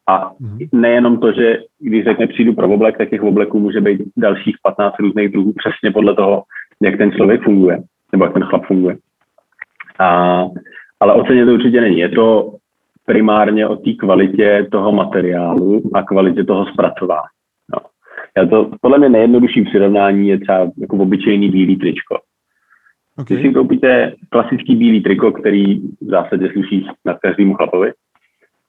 [0.07, 0.57] A mhm.
[0.71, 4.99] nejenom to, že když řekne přijdu pro oblek, tak těch obleků může být dalších 15
[4.99, 6.43] různých druhů přesně podle toho,
[6.81, 7.79] jak ten člověk funguje,
[8.11, 8.97] nebo jak ten chlap funguje.
[9.99, 10.43] A,
[10.99, 11.99] ale o ceně to určitě není.
[11.99, 12.55] Je to
[13.05, 17.27] primárně o té kvalitě toho materiálu a kvalitě toho zpracování.
[17.73, 17.79] No.
[18.37, 22.19] Já to, podle mě nejjednodušší přirovnání je třeba jako obyčejný bílý tričko.
[23.17, 23.37] Okay.
[23.37, 27.91] Když si koupíte klasický bílý triko, který v zásadě sluší na každému chlapovi,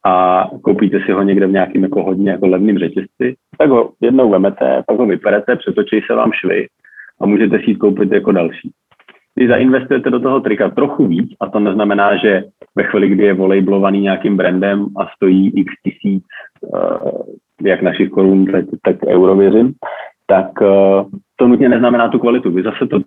[0.05, 4.31] a koupíte si ho někde v nějakém jako hodně jako levným řetězci, tak ho jednou
[4.31, 6.67] vemete, pak ho vyperete, přetočí se vám švy
[7.23, 8.71] a můžete si jít koupit jako další.
[9.35, 12.45] Když zainvestujete do toho trika trochu víc, a to neznamená, že
[12.77, 16.25] ve chvíli, kdy je volejblovaný nějakým brandem a stojí x tisíc,
[16.61, 17.11] uh,
[17.63, 19.73] jak našich korun, tak, tak euro věřím,
[20.27, 22.51] tak uh, to nutně neznamená tu kvalitu.
[22.51, 23.01] Vy zase to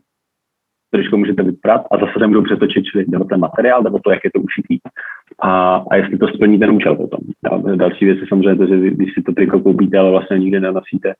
[0.91, 4.19] tričko můžete vyprat a zase se můžou přetočit čili nebo ten materiál, nebo to, jak
[4.23, 4.77] je to ušitý.
[5.41, 7.19] A, a jestli to splní ten účel potom.
[7.51, 10.59] A další věc je samozřejmě to, že když si to triko koupíte, ale vlastně nikdy
[10.59, 11.13] nenosíte,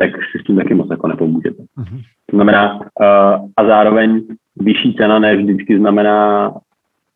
[0.00, 1.62] tak si s tím taky moc jako nepomůžete.
[1.62, 2.00] Mm-hmm.
[2.30, 4.22] To znamená, uh, a zároveň
[4.60, 6.52] vyšší cena ne vždycky znamená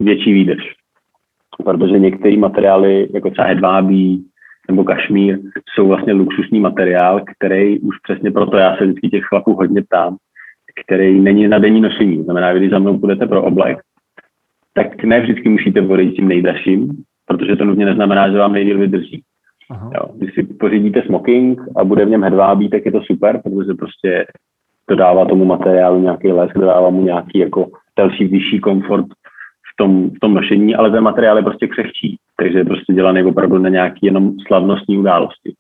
[0.01, 0.65] větší výdrž.
[1.65, 4.25] Protože některé materiály, jako třeba hedvábí
[4.69, 5.39] nebo kašmír,
[5.75, 10.17] jsou vlastně luxusní materiál, který už přesně proto já se vždycky těch chlapů hodně ptám,
[10.85, 12.23] který není na denní nošení.
[12.23, 13.79] Znamená, když za mnou půjdete pro oblek,
[14.75, 16.91] tak ne vždycky musíte volit tím nejdražším,
[17.27, 19.23] protože to nutně neznamená, že vám nejdíl vydrží.
[19.71, 23.75] Jo, když si pořídíte smoking a bude v něm hedvábí, tak je to super, protože
[23.79, 24.27] prostě
[24.91, 27.67] dodává tomu materiálu nějaký lesk, dodává mu nějaký jako
[27.99, 29.07] další vyšší komfort
[29.73, 33.23] v tom, v tom nošení, ale ten materiál je prostě křehčí, takže je prostě dělaný
[33.23, 35.55] opravdu na nějaký jenom slavnostní události.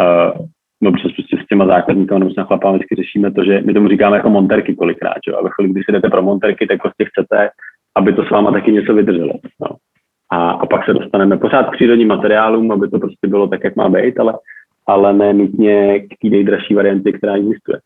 [0.00, 0.46] Uh,
[0.82, 3.88] no přes prostě s těma zákazníky, nebo s chlapami vždycky řešíme to, že my tomu
[3.88, 5.32] říkáme jako monterky kolikrát, že?
[5.34, 7.50] a ve chvíli, kdy si jdete pro monterky, tak prostě chcete,
[7.96, 9.32] aby to s váma taky něco vydrželo.
[9.60, 9.76] No.
[10.32, 13.76] A, a pak se dostaneme pořád k přírodním materiálům, aby to prostě bylo tak, jak
[13.76, 14.32] má být, ale,
[14.86, 17.78] ale ne nutně k té nejdražší variantě, která existuje.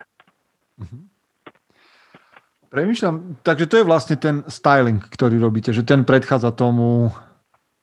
[0.79, 1.03] Mm-hmm.
[2.71, 7.09] Premýšľam, takže to je vlastne ten styling, ktorý robíte, že ten predchádza tomu,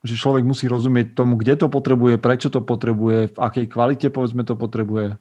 [0.06, 4.43] že človek musí rozumieť tomu, kde to potrebuje, prečo to potrebuje, v akej kvalite povedzme
[4.45, 5.17] to potrebuje.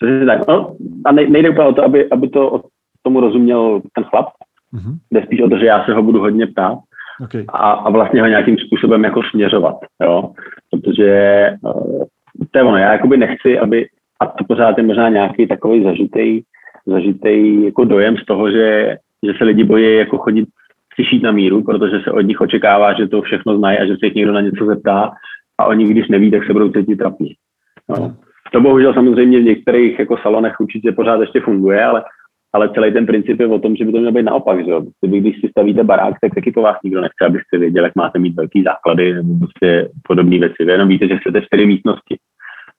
[0.00, 2.62] tak, no, a nejde úplně o to, aby, aby to
[3.02, 4.26] tomu rozuměl ten chlap,
[4.74, 4.94] mm-hmm.
[5.10, 6.78] jde spíš o to, že já se ho budu hodně ptát
[7.24, 7.44] okay.
[7.48, 10.30] a, a vlastně ho nějakým způsobem jako směřovat, jo,
[10.70, 12.04] protože uh,
[12.50, 13.86] to je ono, já jakoby nechci, aby,
[14.20, 16.42] a to pořád je možná nějaký takový zažitý
[16.88, 20.48] zažitý jako dojem z toho, že, že se lidi bojí jako chodit
[20.94, 24.06] slyšít na míru, protože se od nich očekává, že to všechno znají a že se
[24.06, 25.10] jich někdo na něco zeptá
[25.58, 27.34] a oni, když neví, tak se budou cítit trapně.
[27.88, 28.16] No.
[28.52, 32.04] To bohužel samozřejmě v některých jako salonech určitě pořád ještě funguje, ale,
[32.52, 34.64] ale celý ten princip je o tom, že by to mělo být naopak.
[34.64, 34.72] Že?
[35.02, 38.18] Vy, když si stavíte barák, tak taky po vás nikdo nechce, abyste věděli, jak máte
[38.18, 40.64] mít velký základy nebo prostě podobné věci.
[40.64, 42.16] Vy jenom víte, že chcete čtyři místnosti.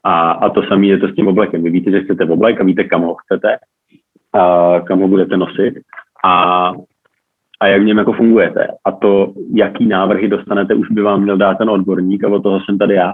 [0.03, 1.63] A, a to samé je to s tím oblekem.
[1.63, 3.57] Vy víte, že chcete oblek a víte, kam ho chcete
[4.33, 5.73] a kam ho budete nosit
[6.25, 6.73] a,
[7.59, 8.67] a jak v něm jako fungujete.
[8.85, 12.59] A to, jaký návrhy dostanete, už by vám měl dát ten odborník a od toho
[12.61, 13.13] jsem tady já,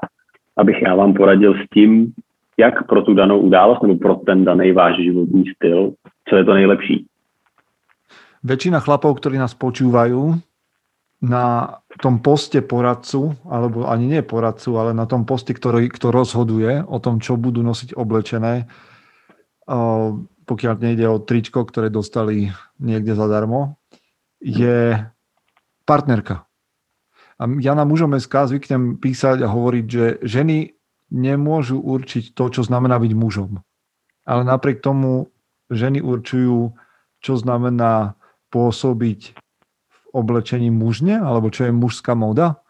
[0.58, 2.14] abych já vám poradil s tím,
[2.58, 5.94] jak pro tu danou událost nebo pro ten daný váš životní styl,
[6.30, 6.96] co je to nejlepší.
[8.46, 10.38] Väčšina chlapov, ktorí nás počúvajú,
[11.26, 16.86] na tom poste poradcu, alebo ani nie poradcu, ale na tom poste, ktorý, kto rozhoduje
[16.86, 18.70] o tom, čo budú nosiť oblečené,
[20.46, 23.82] pokiaľ nejde o tričko, ktoré dostali niekde zadarmo,
[24.38, 25.02] je
[25.90, 26.46] partnerka.
[27.42, 30.78] A ja na mužom SK zvyknem písať a hovoriť, že ženy
[31.10, 33.60] nemôžu určiť to, čo znamená byť mužom.
[34.26, 35.34] Ale napriek tomu
[35.72, 36.74] ženy určujú,
[37.22, 38.16] čo znamená
[38.54, 39.34] pôsobiť
[39.90, 42.62] v oblečení mužne, alebo čo je mužská moda?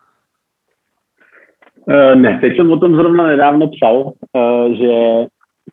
[1.86, 4.94] Uh, ne, teď jsem o tom zrovna nedávno psal, uh, že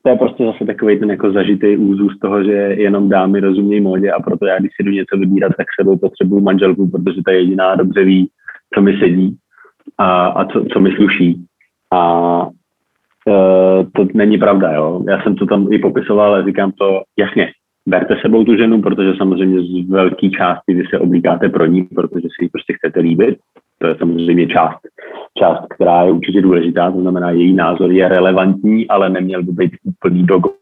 [0.03, 4.13] to je prostě zase takový ten jako zažitý úzus toho, že jenom dámy rozumějí módě
[4.13, 7.75] a proto já, když si jdu něco vybírat, tak sebou potřebuju manželku, protože ta jediná
[7.75, 8.31] dobře ví,
[8.75, 9.37] co mi sedí
[9.99, 11.45] a, a co, co mi sluší.
[11.93, 12.49] A
[13.29, 15.05] e, to není pravda, jo.
[15.09, 17.53] Já jsem to tam i popisoval, ale říkám to jasně.
[17.89, 22.23] Berte sebou tu ženu, protože samozřejmě z velké části vy se oblíkáte pro ní, protože
[22.23, 23.39] si ji prostě chcete líbit.
[23.79, 24.79] To je samozřejmě část
[25.39, 29.73] část, která je určitě důležitá, to znamená, její názor je relevantní, ale neměl by být
[29.85, 30.53] úplný dogma,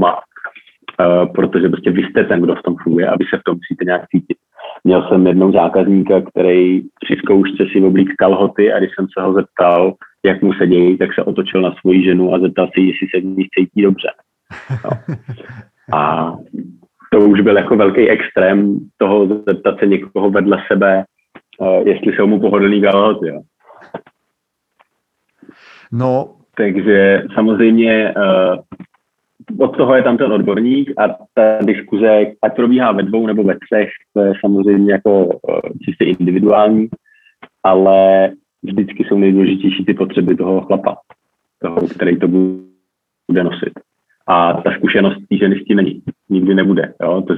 [0.00, 3.54] uh, protože prostě vy jste ten, kdo v tom funguje a vy se v tom
[3.54, 4.36] musíte nějak cítit.
[4.84, 9.32] Měl jsem jednou zákazníka, který při zkoušce si oblík kalhoty a když jsem se ho
[9.32, 13.06] zeptal, jak mu se dějí, tak se otočil na svoji ženu a zeptal se, jestli
[13.14, 14.08] se v ní cítí dobře.
[14.84, 14.90] No.
[15.92, 16.32] A
[17.12, 21.04] to už byl jako velký extrém toho zeptat se někoho vedle sebe,
[21.58, 23.28] uh, jestli jsou mu pohodlný kalhoty.
[23.28, 23.40] Jo.
[25.92, 26.36] No.
[26.56, 33.02] Takže samozřejmě uh, od toho je tam ten odborník a ta diskuze, ať probíhá ve
[33.02, 36.88] dvou nebo ve třech, to je samozřejmě jako uh, čistě individuální,
[37.62, 38.30] ale
[38.62, 40.96] vždycky jsou nejdůležitější ty potřeby toho chlapa,
[41.62, 43.72] toho, který to bude nosit.
[44.26, 46.02] A ta zkušenost té ženy s tím není.
[46.28, 46.94] Nikdy nebude.
[47.02, 47.22] Jo?
[47.22, 47.34] To,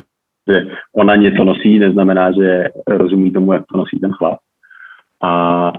[0.48, 4.38] že ona něco nosí, neznamená, že rozumí tomu, jak to nosí ten chlap.
[5.22, 5.72] A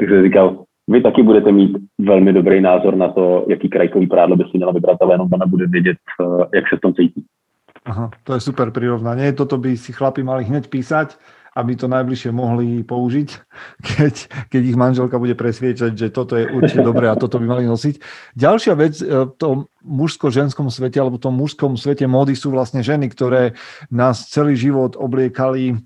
[0.00, 4.36] jak jsem říkal, vy taky budete mít velmi dobrý názor na to, jaký krajkový prádlo
[4.36, 7.24] by si měla vybrat, ale jenom ona bude vědět, eh, jak se v tom cítí.
[7.84, 9.32] Aha, to je super prirovnanie.
[9.36, 11.20] Toto by si chlapi mali hneď písať,
[11.54, 13.28] aby to najbližšie mohli použiť,
[13.88, 14.14] keď,
[14.50, 18.02] keď ich manželka bude presviečať, že toto je určite dobré a toto by mali nosiť.
[18.34, 22.82] Ďalšia vec eh, v tom mužsko-ženskom svete alebo v tom mužskom svete módy sú vlastne
[22.82, 23.54] ženy, ktoré
[23.92, 25.76] nás celý život obliekali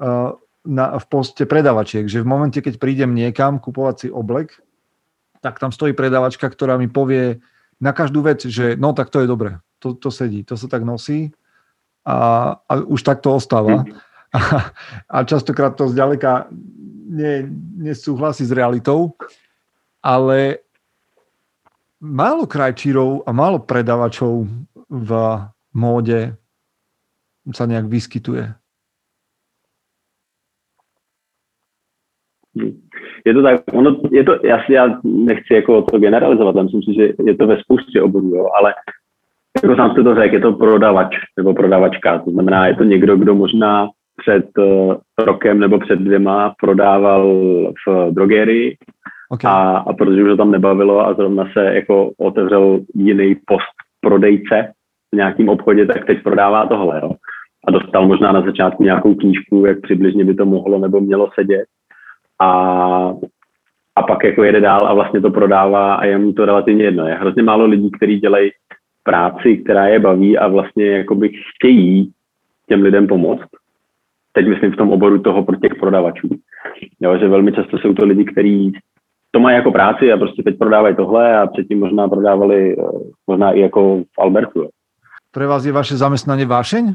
[0.00, 0.32] uh,
[0.64, 4.56] na, v poste predavačiek, že v momente, keď prídem niekam kupovať si oblek,
[5.42, 7.42] tak tam stojí predavačka, ktorá mi povie
[7.82, 10.86] na každú vec, že no tak to je dobré, to, to sedí, to sa tak
[10.86, 11.34] nosí
[12.06, 13.82] a, a už tak to ostáva.
[14.32, 14.38] A,
[15.10, 16.48] a častokrát to zďaleka
[17.12, 17.44] nie,
[17.76, 19.12] nesúhlasí s realitou,
[20.00, 20.64] ale
[22.00, 24.48] málo krajčírov a málo predavačov
[24.88, 25.10] v
[25.76, 26.32] móde
[27.50, 28.54] sa nejak vyskytuje.
[33.24, 37.02] Je to tak, ono, je to, já, já nechci jako to generalizovat, myslím si, že
[37.24, 38.74] je to ve spoustě oborů, jo, ale
[39.62, 43.16] jako sám jste to řekl, je to prodavač nebo prodavačka, to znamená, je to někdo,
[43.16, 47.34] kdo možná před uh, rokem nebo před dvěma prodával
[47.86, 48.76] v drogerii
[49.30, 49.50] okay.
[49.52, 54.72] a, a protože už to tam nebavilo a zrovna se jako otevřel jiný post prodejce
[55.12, 57.10] v nějakém obchodě, tak teď prodává tohle, jo.
[57.68, 61.64] A dostal možná na začátku nějakou knížku, jak přibližně by to mohlo nebo mělo sedět
[62.40, 62.48] a,
[63.96, 67.06] a pak jako jede dál a vlastně to prodává a je mu to relativně jedno.
[67.06, 68.50] Je hrozně málo lidí, kteří dělají
[69.02, 72.12] práci, která je baví a vlastně jakoby chtějí
[72.68, 73.48] těm lidem pomoct.
[74.32, 76.28] Teď myslím v tom oboru toho pro těch prodavačů.
[77.00, 78.72] Jo, že velmi často jsou to lidi, kteří
[79.30, 82.82] to mají jako práci a prostě teď prodávají tohle a předtím možná prodávali eh,
[83.26, 84.68] možná i jako v Albertu.
[85.30, 86.94] Pro vás je vaše zaměstnání vášeň?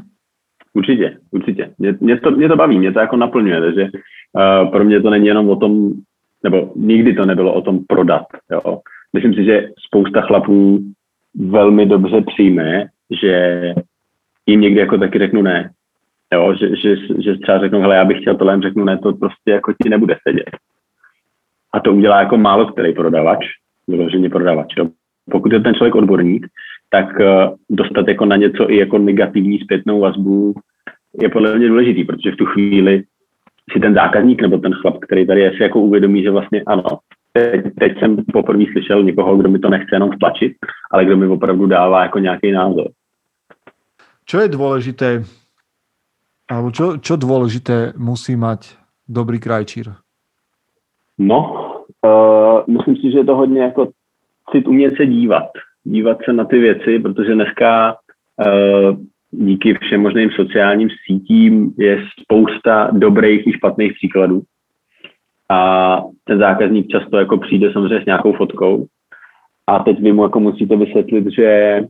[0.74, 1.74] Určitě, určitě.
[1.78, 5.10] Mě, mě, to, mě to baví, mě to jako naplňuje, takže uh, pro mě to
[5.10, 5.92] není jenom o tom,
[6.44, 8.26] nebo nikdy to nebylo o tom prodat.
[8.50, 8.80] Jo.
[9.12, 10.80] Myslím si, že spousta chlapů
[11.34, 12.86] velmi dobře přijme,
[13.22, 13.62] že
[14.46, 15.70] jim někdy jako taky řeknu ne.
[16.34, 19.50] Jo, že, že, že třeba řeknu, hele, já bych chtěl tohle, řeknu ne, to prostě
[19.50, 20.50] jako ti nebude sedět.
[21.72, 23.46] A to udělá jako málo který prodavač,
[23.88, 24.74] vyloženě prodavač.
[24.78, 24.88] Jo.
[25.30, 26.46] Pokud je ten člověk odborník,
[26.90, 30.54] tak uh, dostat jako na něco i jako negativní zpětnou vazbu
[31.22, 33.02] je podle mě důležitý, protože v tu chvíli
[33.72, 36.84] si ten zákazník nebo ten chlap, který tady je, si jako uvědomí, že vlastně ano,
[37.32, 40.52] teď, teď jsem poprvé slyšel někoho, kdo mi to nechce jenom vtlačit,
[40.90, 42.88] ale kdo mi opravdu dává jako nějaký názor.
[44.28, 45.24] Čo je dôležité,
[46.48, 49.92] alebo čo, čo dôležité musí mať dobrý krajčír?
[51.18, 51.38] No,
[52.00, 53.88] uh, myslím si, že je to hodně jako
[54.52, 55.48] cit umět se dívat.
[55.84, 58.96] Dívat se na ty věci, protože dneska uh,
[59.30, 64.42] díky všem možným sociálním sítím je spousta dobrých i špatných příkladů.
[65.48, 68.86] A ten zákazník často jako přijde samozřejmě s nějakou fotkou
[69.66, 71.80] a teď vy mu jako musíte vysvětlit, že,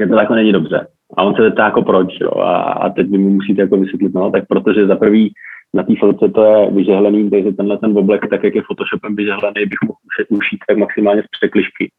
[0.00, 0.86] že to jako není dobře.
[1.16, 2.30] A on se zeptá jako proč, jo?
[2.30, 5.32] A, a teď vy mu musíte jako vysvětlit, no, tak protože za prvý
[5.74, 9.54] na té fotce to je vyžehlený, takže tenhle ten oblek, tak jak je Photoshopem vyžehlený,
[9.54, 11.90] bych mohl ušít tak maximálně z překlišky.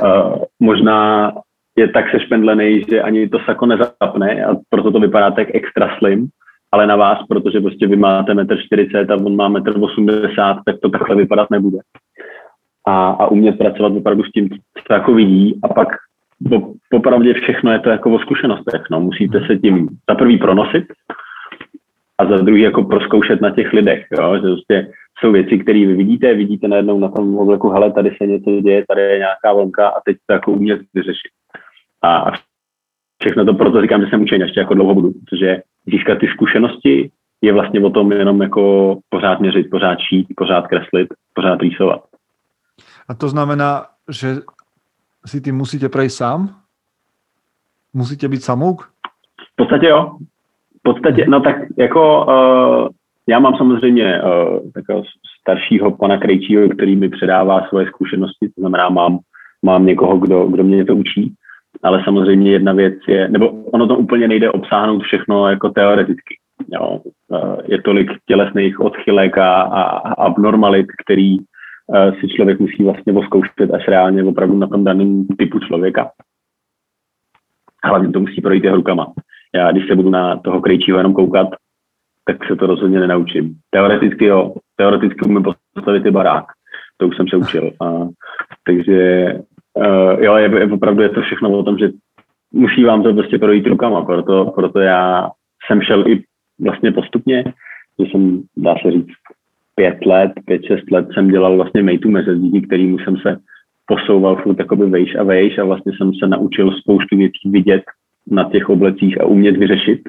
[0.00, 1.32] Uh, možná
[1.76, 6.28] je tak sešpendlený, že ani to sako nezapne a proto to vypadá tak extra slim,
[6.72, 10.76] ale na vás, protože prostě vy máte 1,40 m a on má 1,80 m, tak
[10.82, 11.78] to takhle vypadat nebude.
[12.86, 14.48] A, a umět pracovat opravdu s tím,
[14.86, 15.88] co jako vidí a pak
[16.90, 18.82] popravdě všechno je to jako o zkušenostech.
[18.90, 19.00] No.
[19.00, 20.84] Musíte se tím za prvý pronosit
[22.18, 24.06] a za druhý jako proskoušet na těch lidech.
[24.12, 24.36] Jo?
[24.36, 28.26] Že prostě jsou věci, které vy vidíte, vidíte najednou na tom obleku, hele, tady se
[28.26, 31.30] něco děje, tady je nějaká vlnka a teď to jako umět vyřešit.
[32.02, 32.32] A
[33.22, 37.10] všechno to proto říkám, že jsem učený ještě jako dlouho budu, protože získat ty zkušenosti
[37.42, 42.00] je vlastně o tom jenom jako pořád měřit, pořád šít, pořád kreslit, pořád rýsovat.
[43.08, 44.28] A to znamená, že
[45.26, 46.56] si tím musíte prejsť sám?
[47.94, 48.90] Musíte být samouk?
[49.52, 50.16] V podstatě jo.
[50.78, 52.88] V podstatě, no tak jako uh,
[53.26, 55.04] já mám samozřejmě uh, takového
[55.40, 59.18] staršího pana Krejčího, který mi předává svoje zkušenosti, to znamená, mám,
[59.62, 61.34] mám někoho, kdo, kdo mě to učí,
[61.82, 66.38] ale samozřejmě jedna věc je, nebo ono to úplně nejde obsáhnout všechno jako teoreticky.
[66.68, 67.00] Jo.
[67.28, 71.36] Uh, je tolik tělesných odchylek a, a, abnormalit, který
[72.20, 76.10] si člověk musí vlastně oskoušet až reálně opravdu na tom daném typu člověka.
[77.84, 79.12] Hlavně to musí projít jeho rukama.
[79.54, 81.48] Já, když se budu na toho krejčího jenom koukat,
[82.24, 83.54] tak se to rozhodně nenaučím.
[83.70, 86.44] Teoreticky jo, teoreticky umím postavit i barák.
[86.96, 87.72] To už jsem se učil.
[87.80, 88.08] A,
[88.66, 89.32] takže
[89.76, 91.90] Uh, jo, je, je, opravdu je to všechno o tom, že
[92.52, 95.30] musí vám to prostě projít rukama, proto, proto já
[95.66, 96.22] jsem šel i
[96.60, 97.44] vlastně postupně,
[98.00, 99.12] že jsem, dá se říct,
[99.76, 103.38] pět let, pět, šest let jsem dělal vlastně mejtu meze, díky kterýmu jsem se
[103.86, 107.82] posouval furt jakoby vejš a vejš a vlastně jsem se naučil spoustu věcí vidět
[108.30, 110.00] na těch oblecích a umět vyřešit.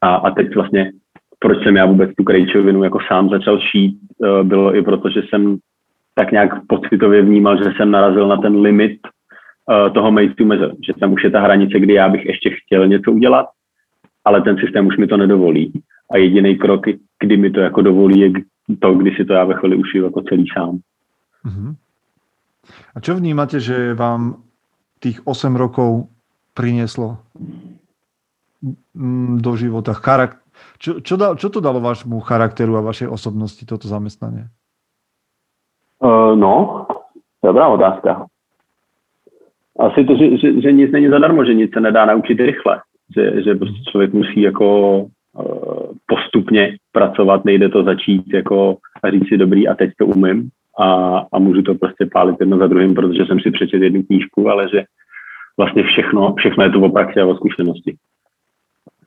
[0.00, 0.92] A, a teď vlastně,
[1.38, 5.22] proč jsem já vůbec tu krejčovinu jako sám začal šít, eh, bylo i proto, že
[5.22, 5.58] jsem
[6.18, 8.98] tak nějak pocitově vnímal, že jsem narazil na ten limit
[9.70, 12.50] uh, toho made to measure, že tam už je ta hranice, kdy já bych ještě
[12.50, 13.46] chtěl něco udělat,
[14.24, 15.72] ale ten systém už mi to nedovolí.
[16.10, 16.86] A jediný krok,
[17.22, 18.30] kdy mi to jako dovolí, je
[18.76, 20.78] to, kdy si to já ve chvíli ušiju jako celý sám.
[21.46, 21.74] Uh-huh.
[22.94, 24.44] A čo vnímate, že vám
[25.00, 26.12] tých 8 rokov
[26.52, 27.18] prinieslo
[28.92, 29.96] mm, do života?
[29.96, 30.44] Charak-
[30.78, 34.50] čo, čo, da, čo to dalo vašemu charakteru a vašej osobnosti toto zamestnanie?
[35.98, 36.86] Uh, no,
[37.42, 38.26] dobrá otázka.
[39.78, 42.82] Asi to, že, že, že nic není zadarmo, že nic se nedá naučit rychle.
[43.14, 44.66] Že, že prostě člověk musí jako
[46.06, 51.18] postupně pracovat, nejde to začít jako a říct si dobrý a teď to umím a,
[51.32, 54.68] a můžu to prostě pálit jedno za druhým, protože jsem si přečetl jednu knížku, ale
[54.68, 54.84] že
[55.56, 57.96] vlastně všechno, všechno je to o praxi a o zkušenosti.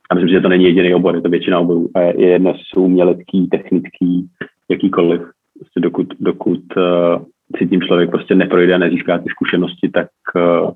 [0.09, 1.89] A myslím, že to není jediný obor, je to většina oborů.
[1.95, 4.29] A je, je jedno, jsou umělecký, technický,
[4.69, 5.21] jakýkoliv.
[5.59, 7.25] Prostě dokud, dokud uh,
[7.57, 10.71] si tím člověk prostě neprojde a nezíská ty zkušenosti, tak, uh,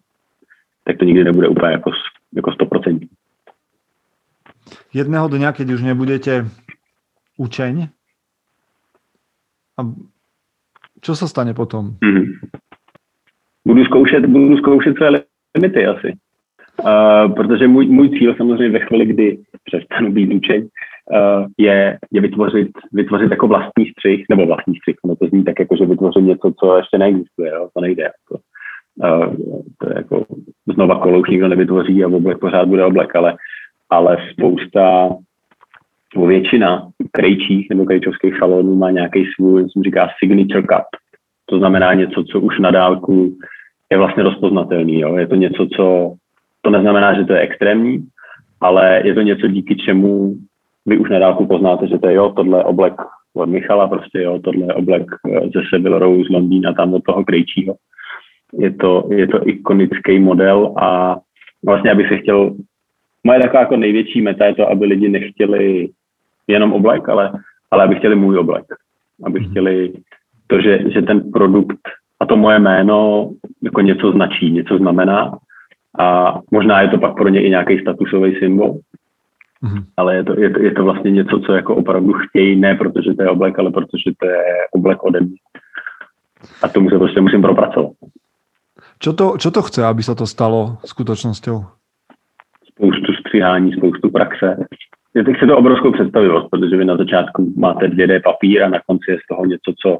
[0.83, 1.91] tak to nikdy nebude úplně jako,
[2.35, 3.07] jako 100%.
[4.93, 6.45] Jedného dňa, keď už nebudete
[7.37, 7.87] učeň,
[9.77, 9.81] a
[11.01, 11.85] co se stane potom?
[12.01, 12.25] Mm-hmm.
[13.67, 15.09] Budu zkoušet, budu zkoušet své
[15.55, 16.13] limity asi.
[16.83, 22.21] Uh, protože můj, můj cíl samozřejmě ve chvíli, kdy přestanu být učeň, uh, je, je
[22.21, 26.27] vytvořit, vytvořit jako vlastní střih, nebo vlastní střih, no to zní tak jako, že vytvořím
[26.27, 27.69] něco, co ještě neexistuje, jo?
[27.73, 28.03] to nejde.
[28.03, 28.43] Jako.
[28.95, 29.35] Uh,
[29.77, 30.25] to je jako
[30.73, 33.35] znova kolo už nikdo nevytvoří a oblek pořád bude oblek, ale,
[33.89, 35.09] ale spousta
[36.15, 40.87] nebo většina krejčích nebo krejčovských salonů má nějaký svůj, jsem říká, signature cut.
[41.45, 43.37] To znamená něco, co už na dálku
[43.91, 44.99] je vlastně rozpoznatelný.
[44.99, 45.15] Jo?
[45.17, 46.13] Je to něco, co,
[46.61, 48.07] to neznamená, že to je extrémní,
[48.61, 50.35] ale je to něco, díky čemu
[50.85, 52.93] vy už na dálku poznáte, že to je jo, tohle je oblek
[53.33, 57.03] od Michala, prostě jo, tohle je oblek eh, ze Seville Row z Londýna, tam od
[57.03, 57.75] toho krejčího.
[58.59, 61.17] Je to, je to ikonický model a
[61.65, 62.55] vlastně, aby se chtěl,
[63.25, 65.89] moje taková jako největší meta je to, aby lidi nechtěli
[66.47, 67.31] jenom oblek, ale,
[67.71, 68.65] ale aby chtěli můj oblek.
[69.25, 69.49] Aby mhm.
[69.49, 69.93] chtěli
[70.47, 71.79] to, že, že ten produkt
[72.19, 73.29] a to moje jméno
[73.63, 75.37] jako něco značí, něco znamená.
[75.99, 78.77] A možná je to pak pro ně i nějaký statusový symbol,
[79.63, 79.83] mm-hmm.
[79.97, 83.13] ale je to, je, to, je to vlastně něco, co jako opravdu chtějí, ne protože
[83.13, 85.37] to je oblek, ale protože to je oblek ode mě.
[86.61, 87.91] A tomu se prostě musím propracovat.
[88.99, 91.51] Čo to, čo to chce, aby se to stalo skutečností?
[92.77, 94.57] Spoustu stříhání, spoustu praxe,
[95.15, 98.79] je teď se to obrovskou představivost, protože vy na začátku máte 2D papír a na
[98.87, 99.99] konci je z toho něco, co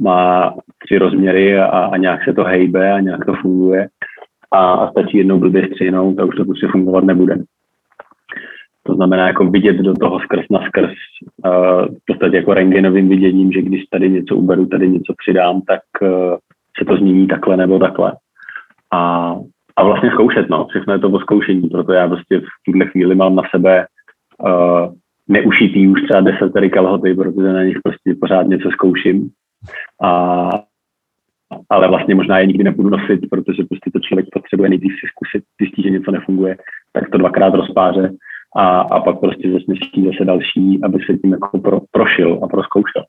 [0.00, 0.54] má
[0.84, 3.88] tři rozměry a, a nějak se to hejbe a nějak to funguje
[4.52, 7.36] a, a stačí jednou blbě střihnout a už to prostě fungovat nebude.
[8.82, 10.92] To znamená jako vidět do toho skrz na skrz,
[11.46, 15.80] uh, v podstatě jako rengenovým viděním, že když tady něco uberu, tady něco přidám, tak
[16.02, 16.36] uh,
[16.78, 18.12] se to změní takhle nebo takhle.
[18.92, 19.32] A,
[19.76, 23.14] a vlastně zkoušet, no, všechno je to o zkoušení, proto já prostě v tuhle chvíli
[23.14, 23.86] mám na sebe
[24.38, 24.94] uh,
[25.28, 29.30] neušitý už třeba desetery kalhoty, protože na nich prostě pořád něco zkouším.
[30.02, 30.50] A,
[31.70, 35.44] ale vlastně možná je nikdy nebudu nosit, protože prostě to člověk potřebuje nejdřív si zkusit,
[35.60, 36.56] zjistí, že něco nefunguje,
[36.92, 38.12] tak to dvakrát rozpáře
[38.56, 39.64] a, a pak prostě zase
[40.06, 43.04] zase další, aby se tím jako pro, prošil a proskoušel.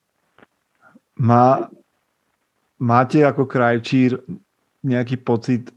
[1.20, 1.70] Má,
[2.80, 4.18] máte jako krajčír
[4.84, 5.77] nějaký pocit,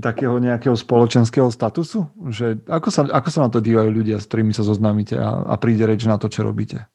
[0.00, 2.08] takého nejakého spoločenského statusu?
[2.28, 5.54] Že ako, sa, ako sa na to dívajú ľudia, s ktorými sa zoznámite a, a
[5.60, 6.88] príde reč na to, čo robíte?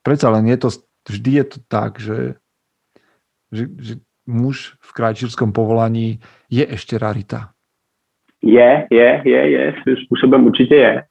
[0.00, 0.68] Predsa len je to,
[1.10, 2.40] vždy je to tak, že,
[3.52, 7.52] že, že muž v krajčírskom povolaní je ešte rarita.
[8.42, 11.02] Je, je, je, je, svým způsobem určitě je.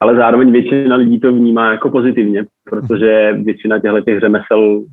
[0.00, 4.84] Ale zároveň většina lidí to vnímá jako pozitivně, protože většina těchto těch řemesel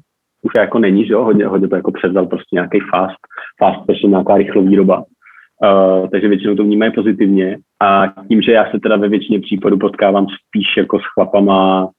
[0.41, 3.17] už jako není, že jo, hodně, hodně to jako převzal prostě nějaký fast,
[3.57, 5.03] fast fashion, nějaká rychlovýroba.
[5.64, 9.78] Uh, takže většinou to vnímají pozitivně a tím, že já se teda ve většině případů
[9.78, 11.89] potkávám spíš jako s chlapama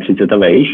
[0.00, 0.68] 35 a vejš,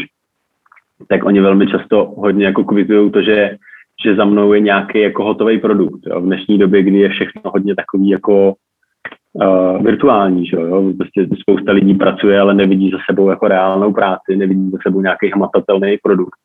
[1.07, 3.57] tak oni velmi často hodně jako kvitují to, že,
[4.05, 5.99] že za mnou je nějaký jako hotový produkt.
[6.07, 6.21] Jo.
[6.21, 8.53] V dnešní době, kdy je všechno hodně takový jako
[9.33, 10.93] uh, virtuální, že jo.
[10.97, 15.31] Prostě spousta lidí pracuje, ale nevidí za sebou jako reálnou práci, nevidí za sebou nějaký
[15.35, 16.39] hmatatelný produkt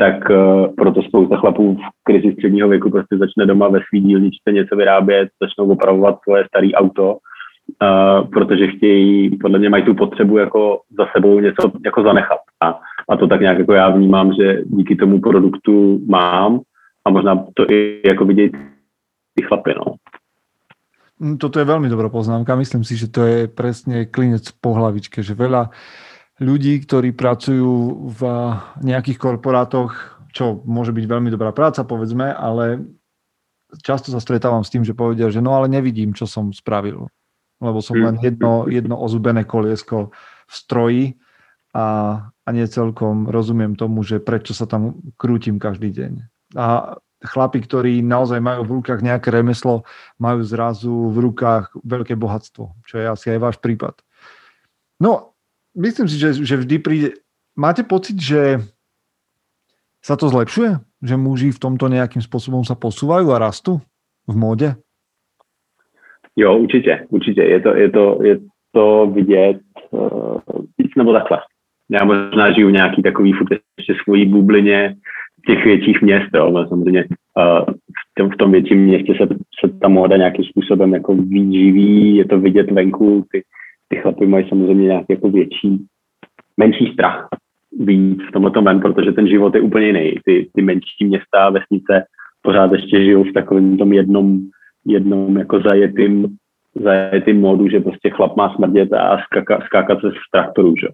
[0.00, 4.52] tak uh, proto spousta chlapů v krizi středního věku prostě začne doma ve svý dílničce
[4.52, 10.38] něco vyrábět, začnou opravovat svoje staré auto, uh, protože chtějí, podle mě mají tu potřebu
[10.38, 12.40] jako za sebou něco jako zanechat.
[12.60, 16.60] A, a to tak nějak jako já vnímám, že díky tomu produktu mám
[17.04, 18.52] a možná to i jako vidět
[19.34, 19.94] ty chlapy, no.
[21.20, 22.56] Mm, toto je veľmi dobrá poznámka.
[22.56, 25.68] Myslím si, že to je presne klinec po hlavičke, že veľa
[26.40, 28.22] ľudí, ktorí pracujú v
[28.80, 29.92] nejakých korporátoch,
[30.32, 32.88] čo môže byť veľmi dobrá práca, povedzme, ale
[33.84, 37.06] často sa stretávam s tým, že povedia, že no ale nevidím, čo som spravil,
[37.60, 40.10] lebo som len jedno, jedno ozubené koliesko
[40.48, 41.04] v stroji
[41.76, 46.12] a, a nie celkom rozumiem tomu, že prečo sa tam krútim každý deň.
[46.58, 49.84] A chlapi, ktorí naozaj majú v rukách nejaké remeslo,
[50.16, 54.00] majú zrazu v rukách veľké bohatstvo, čo je asi aj váš prípad.
[54.98, 55.29] No,
[55.76, 57.08] myslím si, že, že vždy príde...
[57.58, 58.62] Máte pocit, že
[60.00, 60.80] sa to zlepšuje?
[61.02, 63.80] Že muži v tomto nejakým spôsobom sa posúvajú a rastú
[64.28, 64.68] v móde?
[66.36, 67.42] Jo, určitě, určitě.
[67.42, 68.38] Je to, je to, je
[68.72, 69.60] to vidět
[69.90, 70.40] uh,
[70.96, 71.38] nebo takhle.
[71.90, 74.96] Já možná žiju v nějaký takový furt ještě svojí bublině,
[75.46, 79.26] těch větších měst, jo, ale samozřejmě uh, v, tom, v tom větším městě se,
[79.60, 83.42] se ta móda nějakým způsobem jako víc živí, je to vidět venku, ty,
[83.90, 85.86] ty chlapy mají samozřejmě nějaký jako větší,
[86.56, 87.28] menší strach
[87.78, 90.14] víc v tomhle ven, protože ten život je úplně jiný.
[90.24, 92.04] Ty, ty menší města a vesnice
[92.42, 94.40] pořád ještě žijou v takovém tom jednom,
[94.86, 96.36] jednom jako zajetým,
[96.74, 100.88] zajetým módu, že prostě chlap má smrdět a skaka, skákat se z traktoru, že?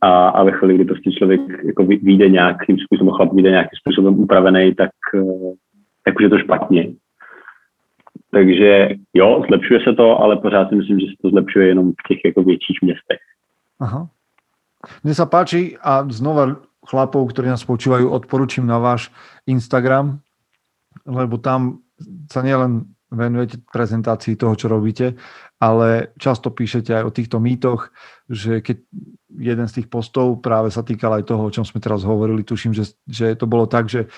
[0.00, 4.20] a, a ve chvíli, kdy prostě člověk jako vyjde nějakým způsobem, chlap vyjde nějakým způsobem
[4.20, 5.52] upravený, tak, eh,
[6.04, 6.92] tak už je to špatně.
[8.32, 12.08] Takže jo, zlepšuje se to, ale pořád si myslím, že se to zlepšuje jenom v
[12.08, 13.20] těch jako větších městech.
[13.80, 14.08] Aha.
[15.06, 19.14] Mne sa páči a znova chlapov, ktorí nás počúvajú, odporučím na váš
[19.46, 20.18] Instagram,
[21.06, 21.86] lebo tam
[22.26, 25.14] sa nielen venujete prezentácii toho, čo robíte,
[25.60, 27.92] ale často píšete aj o týchto mýtoch,
[28.26, 28.76] že keď
[29.36, 32.72] jeden z tých postov práve sa týkal aj toho, o čom sme teraz hovorili, tuším,
[32.72, 34.08] že, že to bolo tak, že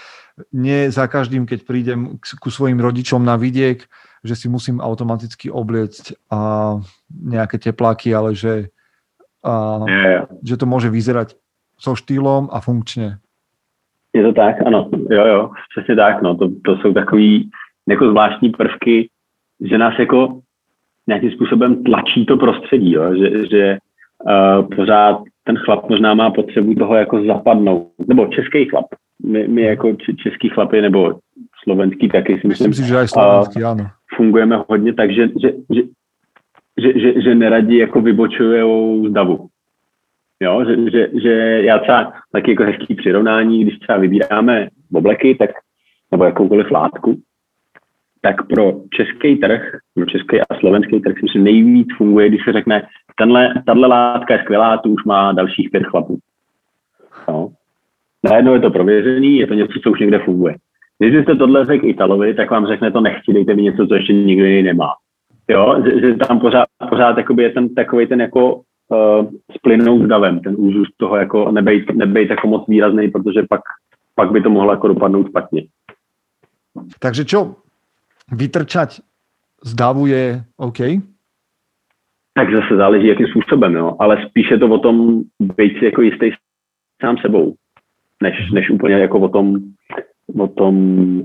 [0.52, 3.86] nie za každým, keď prídem ku svojim rodičom na vidiek,
[4.24, 6.74] že si musím automaticky obliecť a
[7.10, 8.72] nejaké tepláky, ale že,
[9.44, 10.24] a, yeah.
[10.42, 11.38] že to môže vyzerať
[11.78, 13.18] so štýlom a funkčně.
[14.14, 17.50] Je to tak, ano, jo, jo, přesně tak, no, to, to jsou takový
[17.88, 19.08] jako zvláštní prvky,
[19.60, 20.40] že nás jako
[21.06, 23.14] nějakým způsobem tlačí to prostředí, jo?
[23.16, 23.78] že, že
[24.24, 28.86] uh, pořád ten chlap možná má potřebu toho jako zapadnout, nebo český chlap.
[29.22, 31.18] My, my jako český chlapy, nebo
[31.62, 33.90] slovenský taky si myslím, myslím si, že slovenský, ano.
[34.16, 35.82] fungujeme hodně tak, že, že, že,
[36.78, 39.48] že, že, že neradi jako vybočují z davu.
[40.40, 45.50] Jo, že, že, že já třeba taky jako hezký přirovnání, když třeba vybíráme obleky, tak
[46.10, 47.20] nebo jakoukoliv látku,
[48.20, 49.62] tak pro český trh,
[49.94, 54.34] pro český a slovenský trh si myslím nejvíc funguje, když se řekne, tenhle, tahle látka
[54.34, 56.18] je skvělá, tu už má dalších pět chlapů.
[57.28, 57.52] No.
[58.24, 60.54] Najednou je to prověřený, je to něco, co už někde funguje.
[60.98, 64.12] Když jste tohle řekl Italovi, tak vám řekne to nechci, dejte mi něco, co ještě
[64.12, 64.88] nikdo jiný nemá.
[65.48, 70.40] Jo, že, že tam pořád, pořád je ten takový ten jako uh, splynout s davem,
[70.40, 73.60] ten úzus toho jako nebejt, nebejt jako moc výrazný, protože pak,
[74.14, 75.62] pak by to mohlo jako dopadnout špatně.
[76.98, 77.56] Takže čo,
[78.32, 79.00] vytrčať
[79.64, 80.78] z davu je OK?
[82.34, 83.96] Tak zase záleží, jakým způsobem, jo.
[83.98, 86.30] ale spíš je to o tom být si jako jistý
[87.00, 87.54] sám sebou,
[88.22, 89.56] než, než úplně jako o tom,
[90.38, 90.76] o tom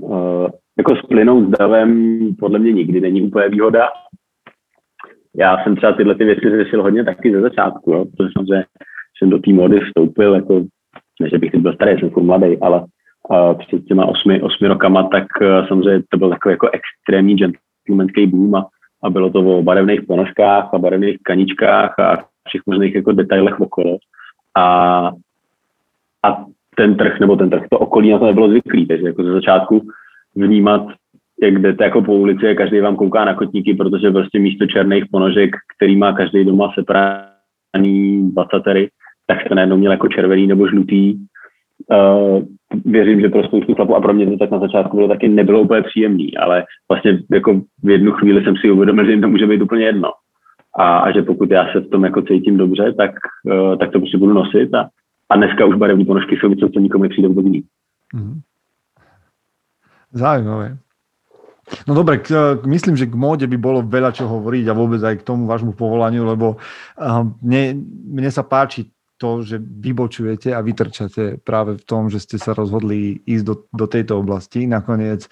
[0.02, 3.88] uh, jako splynout s davem podle mě nikdy není úplně výhoda.
[5.36, 8.64] Já jsem třeba tyhle ty věci řešil hodně taky ze začátku, jo, protože samozřejmě
[9.18, 10.64] jsem do té mody vstoupil, jako,
[11.20, 12.84] ne, že bych teď byl starý, jsem furt mladý, ale
[13.58, 18.54] před těma osmi, osmi rokama, tak eh, samozřejmě to byl takový jako extrémní gentlemanský boom
[18.54, 18.66] a,
[19.02, 23.98] a bylo to o barevných ponožkách a barevných kaničkách a všech možných jako detailech okolo.
[24.56, 24.64] A,
[26.22, 26.44] a
[26.80, 29.80] ten trh, nebo ten trh, to okolí na to nebylo zvyklý, takže jako ze začátku
[30.36, 30.86] vnímat,
[31.42, 35.04] jak jdete jako po ulici a každý vám kouká na kotníky, protože prostě místo černých
[35.12, 38.90] ponožek, který má každý doma sepraný 20
[39.26, 42.42] tak jste najednou měl jako červený nebo žlutý uh,
[42.84, 45.60] věřím, že pro spoustu chlapů a pro mě to tak na začátku bylo taky nebylo
[45.60, 49.46] úplně příjemný, ale vlastně jako v jednu chvíli jsem si uvědomil, že jim to může
[49.46, 50.10] být úplně jedno.
[50.76, 53.10] A, a že pokud já se v tom jako cítím dobře, tak,
[53.44, 54.88] uh, tak to prostě budu nosit a,
[55.30, 57.64] a dneska už barevné ponožky jsou něco, co nikomu nepřijde vůbec jiný.
[58.14, 58.40] Mm-hmm.
[60.12, 60.78] Zaujímavé.
[61.86, 65.22] No dobre, k, myslím, že k móde by bolo veľa čo hovoriť a vôbec aj
[65.22, 66.58] k tomu vášmu povolaniu, lebo
[67.46, 67.78] mne,
[68.10, 73.22] mne sa páči to, že vybočujete a vytrčate práve v tom, že ste sa rozhodli
[73.22, 74.66] ísť do, do tejto oblasti.
[74.66, 75.30] Nakoniec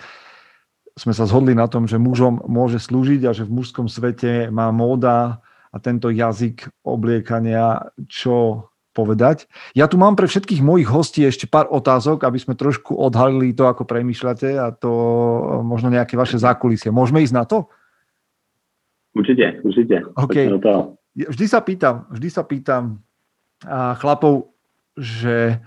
[0.94, 4.70] sme sa zhodli na tom, že mužom môže slúžiť a že v mužskom svete má
[4.70, 5.42] móda
[5.74, 8.67] a tento jazyk obliekania čo
[8.98, 9.46] povedať.
[9.78, 13.70] Ja tu mám pre všetkých mojich hostí ešte pár otázok, aby sme trošku odhalili to,
[13.70, 14.90] ako premýšľate a to
[15.62, 16.90] možno nejaké vaše zákulisie.
[16.90, 17.70] Môžeme ísť na to?
[19.14, 20.02] Určite, určite.
[20.18, 20.50] Okay.
[21.14, 22.98] Vždy sa pýtam, vždy sa pýtam
[23.62, 24.54] a chlapov,
[24.94, 25.58] že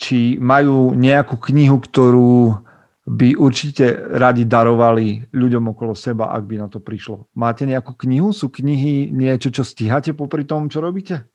[0.00, 2.56] či majú nejakú knihu, ktorú
[3.02, 7.26] by určite radi darovali ľuďom okolo seba, ak by na to prišlo.
[7.34, 8.30] Máte nejakú knihu?
[8.30, 11.26] Sú knihy niečo, čo stíhate popri tom, čo robíte?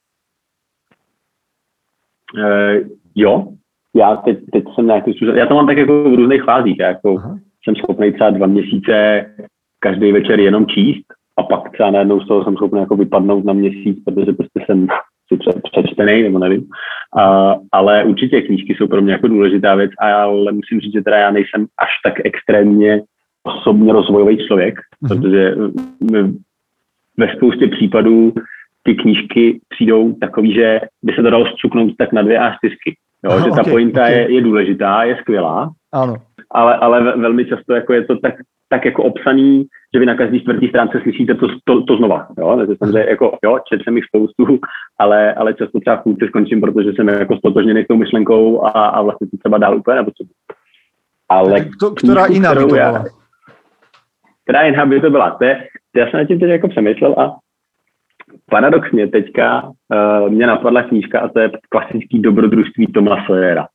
[2.35, 3.47] Uh, jo,
[3.95, 6.87] já teď, teď jsem nějakým způsobem, já to mám tak jako v různých fázích, já
[6.87, 7.39] jako Aha.
[7.63, 9.25] jsem schopný třeba dva měsíce
[9.79, 11.05] každý večer jenom číst
[11.37, 14.87] a pak třeba najednou z toho jsem schopný jako vypadnout na měsíc, protože prostě jsem
[15.33, 15.39] si
[15.71, 16.61] přečtený, nebo nevím.
[16.61, 21.17] Uh, ale určitě knížky jsou pro mě jako důležitá věc, ale musím říct, že teda
[21.17, 23.01] já nejsem až tak extrémně
[23.43, 25.07] osobně rozvojový člověk, mm-hmm.
[25.07, 25.55] protože
[27.17, 28.33] ve spoustě případů
[28.87, 32.95] ty knížky přijdou takový, že by se to dalo zcuknout tak na dvě a čtyřky.
[33.25, 34.13] Jo, Aha, že ta okay, pointa okay.
[34.13, 36.15] Je, je důležitá, je skvělá, ano.
[36.51, 38.33] Ale, ale velmi často jako je to tak,
[38.69, 42.27] tak jako obsaný, že vy na každý čtvrtý stránce slyšíte to, to, to znova.
[42.37, 42.55] Jo?
[42.57, 44.59] Takže samozřejmě jako, jo, četl jsem jich spoustu,
[44.99, 49.01] ale, ale často třeba v skončím, protože jsem jako stotožněný s tou myšlenkou a, a
[49.01, 50.33] vlastně to třeba dál úplně nepotřebuji.
[51.29, 53.05] Ale to, která jiná by to byla?
[54.43, 55.31] Která jiná by to byla?
[55.31, 57.35] To je, to já jsem na tím teď jako přemýšlel a
[58.51, 63.67] paradoxně teďka uh, mě napadla knížka a to je klasický dobrodružství Toma Sawyera.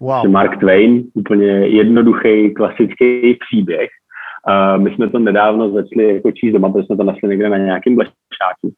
[0.00, 0.28] Wow.
[0.28, 3.90] Mark Twain, úplně jednoduchý klasický příběh.
[4.48, 7.56] Uh, my jsme to nedávno začali jako číst doma, protože jsme to našli někde na
[7.56, 8.72] nějakém blešáku.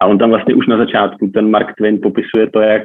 [0.00, 2.82] A on tam vlastně už na začátku, ten Mark Twain popisuje to, jak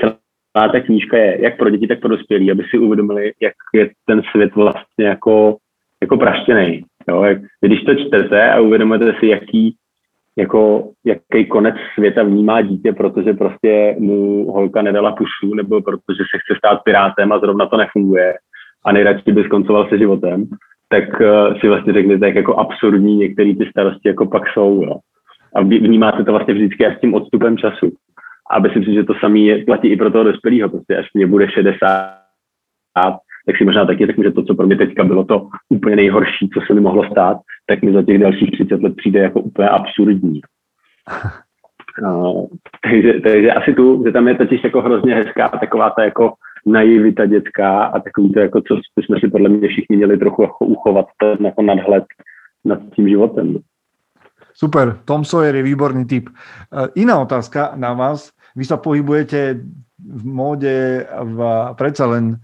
[0.00, 3.90] celá ta knížka je, jak pro děti, tak pro dospělí, aby si uvědomili, jak je
[4.06, 5.56] ten svět vlastně jako,
[6.02, 6.82] jako praštěný.
[7.08, 7.22] Jo?
[7.22, 9.76] Jak, když to čtete a uvědomujete si, jaký
[10.38, 16.38] jako jaký konec světa vnímá dítě, protože prostě mu holka nedala pusu, nebo protože se
[16.38, 18.34] chce stát pirátem a zrovna to nefunguje
[18.84, 20.46] a nejradši by skoncoval se životem,
[20.88, 24.82] tak uh, si vlastně řeknete, jak jako absurdní některé ty starosti jako pak jsou.
[24.82, 24.96] Jo.
[25.54, 27.92] A vnímáte to vlastně vždycky s tím odstupem času.
[28.50, 30.68] A myslím si, že to samé platí i pro toho dospělého.
[30.68, 31.78] Prostě až mě bude 60,
[33.46, 36.48] tak si možná taky řeknu, že to, co pro mě teďka bylo to úplně nejhorší,
[36.48, 39.68] co se mi mohlo stát, tak mi za těch dalších 30 let přijde jako úplně
[39.68, 40.40] absurdní.
[42.02, 42.46] Uh,
[42.84, 46.32] takže, takže asi tu, že tam je totiž jako hrozně hezká taková ta jako
[46.66, 50.66] naivita dětská a takový to jako, co jsme si podle mě všichni měli trochu jako
[50.66, 52.04] uchovat ten jako nadhled
[52.64, 53.58] nad tím životem.
[54.54, 56.28] Super, Tom Sawyer je výborný typ.
[56.28, 58.32] Uh, iná otázka na vás.
[58.56, 59.60] Vy sa pohybujete
[60.00, 61.38] v móde v,
[61.76, 62.40] predsa len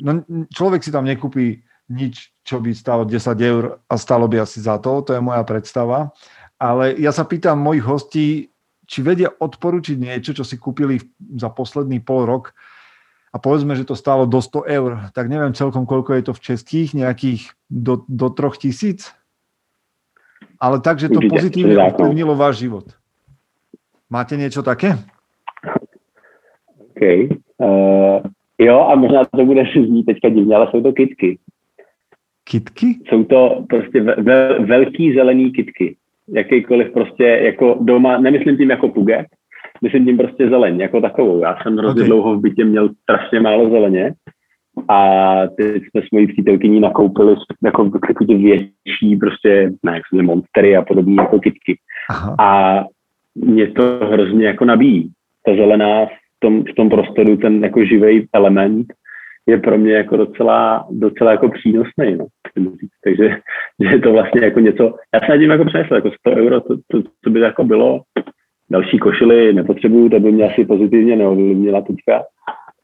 [0.00, 1.60] no, človek si tam nekúpi
[1.92, 5.42] nič, čo by stalo 10 eur a stalo by asi za to, to je moja
[5.42, 6.14] predstava.
[6.56, 8.54] Ale ja sa pýtam mojich hostí,
[8.86, 11.02] či vedia odporučiť niečo, čo si kúpili
[11.34, 12.54] za posledný pol rok
[13.34, 16.44] a povedzme, že to stálo do 100 eur, tak neviem celkom, koľko je to v
[16.54, 19.10] českých, nejakých do, do troch tisíc?
[20.62, 22.94] Ale tak, že to pozitívne ovplyvnilo váš život.
[24.06, 24.94] Máte niečo také?
[26.94, 27.02] OK.
[27.58, 28.22] Uh,
[28.58, 31.38] Jo, a možná to bude znít teďka divně, ale jsou to kitky.
[32.50, 32.98] Kitky?
[33.08, 35.96] Jsou to prostě ve, velký zelený kitky.
[36.28, 39.26] Jakýkoliv prostě jako doma, nemyslím tím jako puget,
[39.82, 41.42] myslím tím prostě zeleň, jako takovou.
[41.42, 42.08] Já jsem hrozně okay.
[42.08, 44.14] dlouho v bytě měl strašně málo zeleně
[44.88, 47.34] a teď jsme s mojí přítelkyní nakoupili
[47.64, 51.78] jako ty větší prostě, ne, jak monstery a podobné jako kitky.
[52.10, 52.36] Aha.
[52.38, 52.84] A
[53.34, 53.82] mě to
[54.12, 55.10] hrozně jako nabíjí.
[55.46, 56.06] Ta zelená
[56.38, 58.86] tom, v tom prostoru ten jako živý element
[59.46, 62.16] je pro mě jako docela, docela jako přínosný.
[62.18, 62.26] No.
[63.04, 63.26] Takže
[63.80, 64.84] že je to vlastně jako něco,
[65.14, 68.00] já se nad tím jako přemýšlel, jako 100 euro, to, to, to by jako bylo,
[68.70, 72.24] další košily nepotřebuju, to by mě asi pozitivně neovlivnila teďka.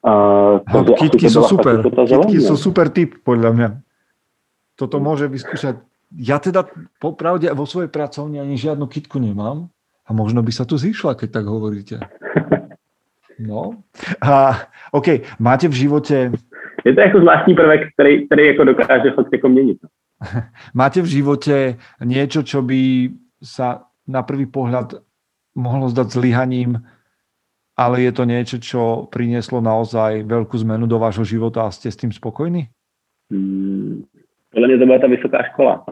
[0.07, 3.69] Uh, no, kitky jsou super, kitky jsou super typ, podle mě.
[4.77, 5.77] Toto může vyskúšať.
[6.13, 6.69] Ja teda
[7.01, 9.73] popravde vo svojej pracovni ani žiadnu kitku nemám
[10.05, 11.97] a možno by sa tu zišla, keď tak hovoríte.
[13.43, 13.83] No.
[14.23, 14.55] A,
[14.93, 15.07] OK,
[15.41, 16.33] máte v životě...
[16.85, 19.79] Je to jako zvláštní prvek, který, který jako dokáže fakt jako měnit.
[19.83, 19.89] No.
[20.75, 23.11] Máte v životě něco, čo by
[23.43, 25.03] sa na prvý pohľad
[25.55, 26.79] mohlo zdať zlyhaním,
[27.77, 31.97] ale je to niečo, čo prinieslo naozaj veľkú zmenu do vášho života a ste s
[31.97, 32.69] tým spokojní?
[33.33, 34.05] Hmm,
[34.53, 35.85] podle mě to byla ta vysoká škola.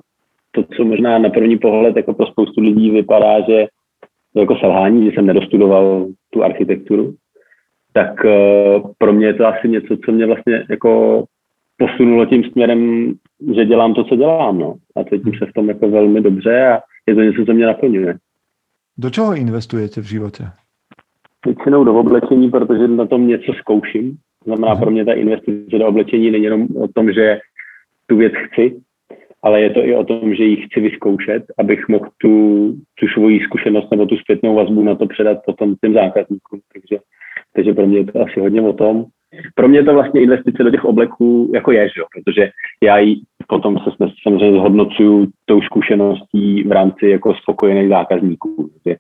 [0.51, 3.67] To, co možná na první pohled jako pro spoustu lidí vypadá, že
[4.37, 7.15] jako selhání, že jsem nedostudoval tu architekturu,
[7.93, 11.25] tak uh, pro mě je to asi něco, co mě vlastně jako
[11.77, 13.13] posunulo tím směrem,
[13.55, 14.75] že dělám to, co dělám, no.
[14.97, 18.15] A cítím se v tom jako velmi dobře a je to něco, co mě naplňuje.
[18.99, 20.45] Do čeho investujete v životě?
[21.47, 24.17] Většinou do oblečení, protože na tom něco zkouším.
[24.45, 27.39] Znamená pro mě ta investice do oblečení není jenom o tom, že
[28.07, 28.81] tu věc chci,
[29.43, 32.31] ale je to i o tom, že ji chci vyzkoušet, abych mohl tu,
[32.95, 36.61] tu svoji zkušenost nebo tu zpětnou vazbu na to předat potom těm zákazníkům.
[36.73, 37.03] Takže,
[37.57, 39.05] takže pro mě je to asi hodně o tom.
[39.55, 42.03] Pro mě je to vlastně investice do těch obleků jako je, že?
[42.15, 42.51] protože
[42.83, 43.91] já ji potom se
[44.23, 48.71] samozřejmě zhodnocuju tou zkušeností v rámci jako spokojených zákazníků.
[48.73, 48.97] Takže,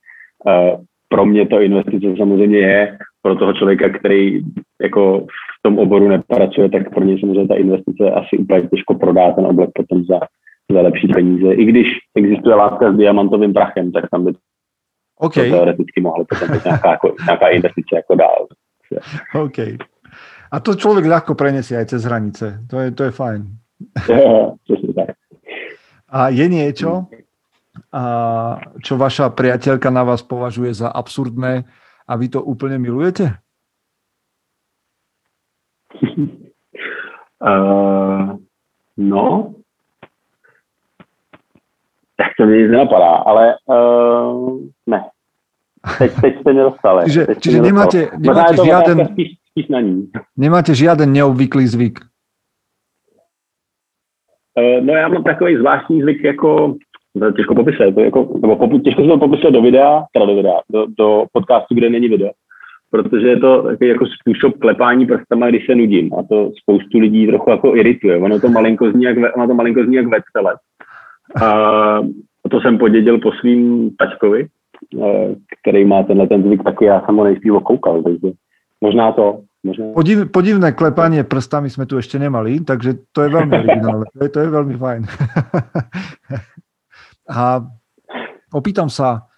[0.46, 4.40] uh, pro mě to investice samozřejmě je, pro toho člověka, který
[4.82, 9.32] jako v tom oboru nepracuje, tak pro něj samozřejmě ta investice asi úplně těžko prodá
[9.32, 10.20] ten oblek potom za,
[10.72, 11.54] za lepší peníze.
[11.54, 11.86] I když
[12.16, 14.32] existuje láska s diamantovým prachem, tak tam by
[15.18, 15.50] okay.
[15.50, 18.39] to teoreticky mohlo potom být nějaká, jako, nějaká investice jako dál.
[19.44, 19.58] OK.
[20.50, 22.66] A to člověk ľahko prenesie aj cez hranice.
[22.66, 23.40] To je, to je fajn.
[26.10, 27.06] A je niečo,
[27.94, 28.02] a
[28.82, 31.70] čo vaša priateľka na vás považuje za absurdné
[32.06, 33.30] a vy to úplne milujete?
[37.40, 38.36] Uh,
[39.00, 39.56] no,
[42.20, 45.00] tak to mi nic nenapadá, ale uh, ne.
[45.98, 47.04] Teď, teď ste mě dostali.
[47.04, 50.08] Čiže, teď čiže nemáte, nemáte žiaden, spíš, spíš na ní.
[50.36, 52.00] nemáte žiaden neobvyklý zvyk?
[54.58, 56.76] Uh, no já mám takový zvláštní zvyk, jako
[57.36, 60.60] těžko popisat, to jako, nebo popu, těžko se to popisat do videa, teda do videa,
[60.70, 62.30] do, do podcastu, kde není video,
[62.90, 67.26] protože je to takový jako způsob klepání prstama, když se nudím a to spoustu lidí
[67.26, 68.18] trochu jako irituje.
[68.18, 70.58] Ono to malinko zní jak, ono to malinko zní jak vecelec.
[71.42, 72.00] A
[72.50, 74.46] to jsem podědil po svým tačkovi,
[75.60, 78.32] který má tenhle ten zvyk, taky já jsem ho nejspíš koukal, takže
[78.80, 79.92] možná to, Možná...
[79.92, 84.06] Podiv, podivné klepanie prstami sme tu ešte nemali, takže to je veľmi originálne.
[84.16, 85.02] To je, to je veľmi fajn.
[87.28, 87.60] A
[88.56, 89.28] opýtam sa,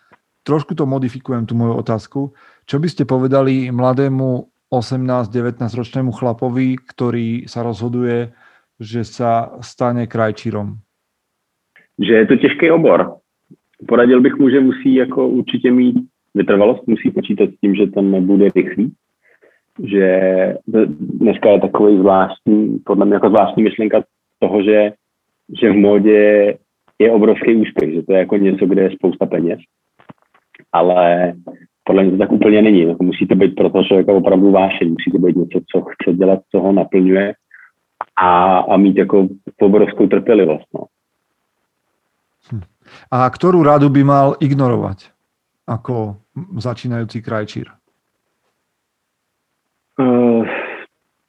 [0.47, 2.21] trošku to modifikujem, tú moju otázku.
[2.71, 8.31] Čo by ste povedali mladému 18-19 ročnému chlapovi, ktorý sa rozhoduje,
[8.79, 10.79] že sa stane krajčírom?
[11.99, 13.22] Že je to těžký obor.
[13.89, 15.97] Poradil bych mu, že musí jako určitě mít
[16.35, 18.93] vytrvalost, musí počítat s tím, že to nebude rychlý,
[19.85, 20.19] že
[21.01, 24.03] dneska je takový zvláštní, podle mě jako zvláštní myšlenka
[24.39, 24.93] toho, že,
[25.61, 26.55] že v módě
[26.99, 29.61] je obrovský úspěch, že to je jako něco, kde je spousta peněz,
[30.73, 31.33] ale
[31.85, 32.81] podle mě to tak úplně není.
[32.81, 36.13] Jako musí to být pro toho člověka opravdu vášení, musí to být něco, co chce
[36.17, 37.35] dělat, co ho naplňuje
[38.17, 39.29] a, a mít jako
[39.61, 40.67] obrovskou trpělivost.
[40.75, 40.81] No.
[42.53, 42.61] Hm.
[43.11, 44.97] A kterou radu by mal ignorovat
[45.71, 46.17] jako
[46.57, 47.67] začínající krajčír?
[49.99, 50.47] Uh,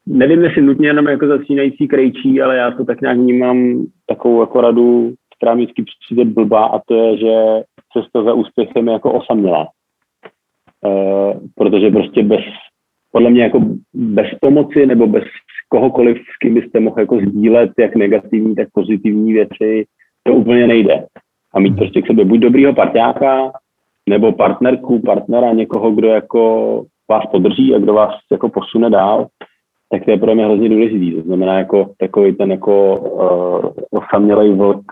[0.05, 4.61] nevím, jestli nutně jenom jako začínající krejčí, ale já to tak nějak vnímám takovou jako
[4.61, 9.13] radu která mi vždycky přijde blbá a to je, že cesta za úspěchem je jako
[9.13, 9.67] osamělá.
[10.81, 12.41] Uh, protože prostě bez,
[13.11, 13.61] podle mě jako
[13.93, 15.23] bez pomoci nebo bez
[15.69, 19.85] kohokoliv, s kým byste mohl jako sdílet jak negativní, tak pozitivní věci,
[20.23, 21.05] to úplně nejde.
[21.53, 23.51] A mít prostě k sobě buď dobrýho parťáka,
[24.09, 29.27] nebo partnerku, partnera, někoho, kdo jako vás podrží a kdo vás jako posune dál,
[29.89, 31.15] tak to je pro mě hrozně důležitý.
[31.15, 34.83] To znamená jako takový ten jako uh, osamělej vlk,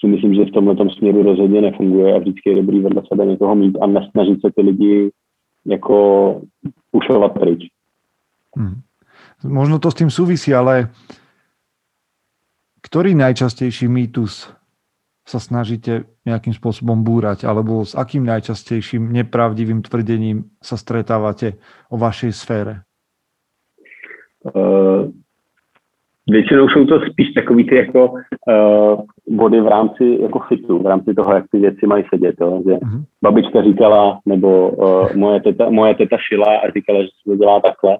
[0.00, 3.54] si myslím, že v tomhle směru rozhodně nefunguje a vždycky je dobrý vedle sebe někoho
[3.54, 5.10] mít a nesnažit se ty lidi
[5.66, 6.40] jako
[6.92, 7.66] ušovat pryč.
[8.56, 8.74] Hmm.
[9.44, 10.88] Možno to s tím souvisí, ale
[12.82, 14.59] který nejčastější mýtus
[15.26, 21.60] sa snažíte nějakým způsobem búrať, alebo s akým najčastejším nepravdivým tvrdením sa stretávate
[21.90, 22.82] o vašej sfére?
[24.42, 25.12] Uh,
[26.30, 31.14] Většinou jsou to spíš takový ty jako uh, body v rámci jako fitu, v rámci
[31.14, 32.34] toho, jak ty věci mají sedět.
[32.40, 32.62] Jo?
[32.66, 33.04] Že uh-huh.
[33.22, 37.60] babička říkala, nebo uh, moje, teta, moje teta šila a říkala, že se to dělá
[37.60, 37.98] takhle.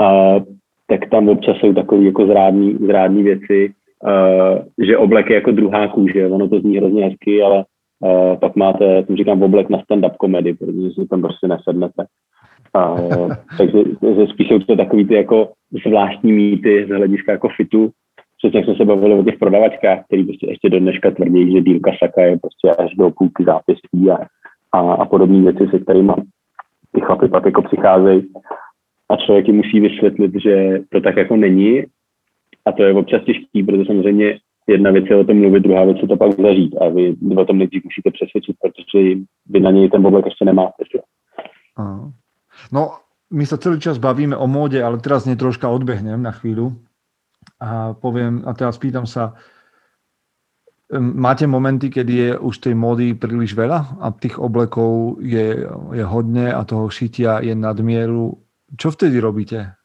[0.00, 0.44] Uh,
[0.86, 3.74] tak tam občas jsou takové jako zrádní, zrádní věci,
[4.78, 7.64] že oblek je jako druhá kůže, ono to zní hrozně hezky, ale
[8.00, 12.06] uh, pak máte, tím říkám, oblek na stand-up komedy, protože si tam prostě nesednete.
[12.74, 12.96] A,
[13.58, 13.78] takže
[14.16, 15.52] že spíš jsou to takový ty jako
[15.86, 17.90] zvláštní mýty z hlediska jako fitu.
[18.38, 21.60] Přesně jak jsme se bavili o těch prodavačkách, který prostě ještě do dneška tvrdí, že
[21.60, 24.18] dílka saka je prostě až do půlky zápěstí a,
[24.72, 26.12] a, a podobné věci, se kterými
[26.92, 28.22] ty chlapy pak jako přicházejí.
[29.08, 31.84] A člověk jim musí vysvětlit, že to tak jako není.
[32.66, 35.98] A to je občas těžký, protože samozřejmě jedna věc je o tom mluvit, druhá věc
[36.02, 36.74] je to pak zažít.
[36.76, 38.98] A vy o tom nejdřív musíte přesvědčit, protože
[39.46, 40.82] vy na něj ten oblek ještě nemáte.
[40.92, 40.98] Že?
[42.72, 42.82] No,
[43.30, 46.72] my sa celý čas bavíme o móde, ale teraz nie troška odbehnem na chvíľu
[47.60, 49.36] a poviem, a teraz pýtam sa,
[50.96, 56.48] máte momenty, kedy je už tej módy príliš veľa a tých oblekov je, je hodne
[56.48, 58.40] a toho šitia je nadmieru.
[58.74, 59.75] Čo vtedy robíte?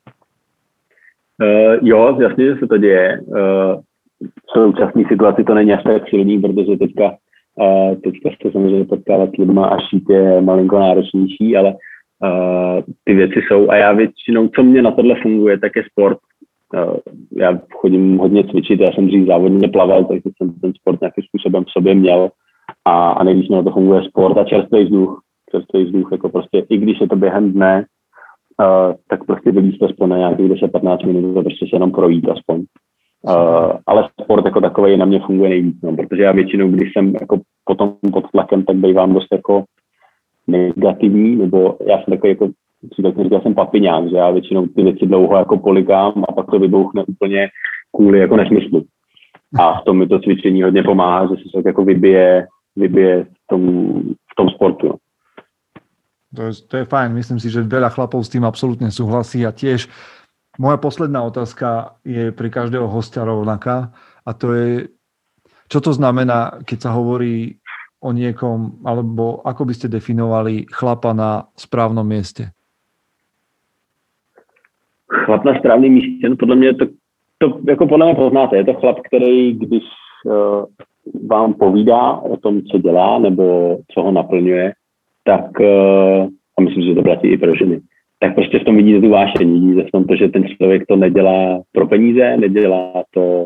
[1.41, 3.21] Uh, jo, jasně, že se to děje.
[3.21, 3.81] Uh,
[4.21, 7.11] v současné situaci to není až tak silný, protože teďka,
[7.55, 13.13] uh, teďka se samozřejmě potkávat s lidma a šít je malinko náročnější, ale uh, ty
[13.13, 16.17] věci jsou a já většinou, co mě na tohle funguje, tak je sport.
[16.73, 16.95] Uh,
[17.37, 21.63] já chodím hodně cvičit, já jsem dřív závodně plaval, takže jsem ten sport nějakým způsobem
[21.63, 22.29] v sobě měl
[22.85, 25.21] a, a nejvíc mi na to funguje sport a čerstvý vzduch.
[25.51, 27.85] Čerstvý vzduch, jako prostě, i když je to během dne,
[29.07, 32.63] tak prostě vylíst aspoň na nějakých 10-15 minut a prostě se jenom projít aspoň.
[33.23, 37.13] Uh, ale sport jako takový na mě funguje nejvíc, no, protože já většinou, když jsem
[37.21, 39.63] jako potom pod tlakem, tak bývám dost jako
[40.47, 42.49] negativní, nebo já jsem takový jako,
[43.03, 46.59] tak říkal, jsem papiňák, že já většinou ty věci dlouho jako polikám a pak to
[46.59, 47.47] vybouchne úplně
[47.95, 48.83] kvůli jako nesmyslu.
[49.59, 53.47] A v tom mi to cvičení hodně pomáhá, že se tak jako vybije, vybije v
[53.47, 54.87] tom, v tom sportu.
[54.87, 54.95] No.
[56.35, 59.51] To je, to je fajn, myslím si, že veľa chlapov s tým absolútne súhlasí a
[59.51, 59.91] tiež
[60.59, 63.91] moja posledná otázka je pri každého hostia rovnaká
[64.23, 64.69] a to je,
[65.67, 67.59] čo to znamená, keď sa hovorí
[67.99, 72.49] o niekom, alebo ako by ste definovali chlapa na správnom mieste?
[75.07, 76.85] Chlap na správném místě, no podle mě to,
[77.37, 78.57] to jako podle mě poznáte.
[78.57, 79.83] Je to chlap, který když
[80.25, 80.65] uh,
[81.27, 84.73] vám povídá o tom, co dělá nebo co ho naplňuje,
[85.23, 87.81] tak, uh, a myslím, že to platí i pro ženy,
[88.19, 90.95] tak prostě v tom vidíte tu vášení, vidíte v tom to, že ten člověk to
[90.95, 93.45] nedělá pro peníze, nedělá to,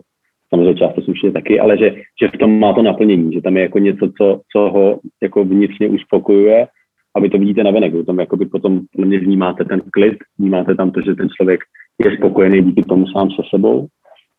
[0.50, 3.64] samozřejmě často slušně taky, ale že, že v tom má to naplnění, že tam je
[3.64, 6.68] jako něco, co, co ho jako vnitřně uspokojuje
[7.16, 10.92] a vy to vidíte na venek, tam jakoby potom mě vnímáte ten klid, vnímáte tam
[10.92, 11.60] to, že ten člověk
[12.06, 13.88] je spokojený díky tomu sám se sebou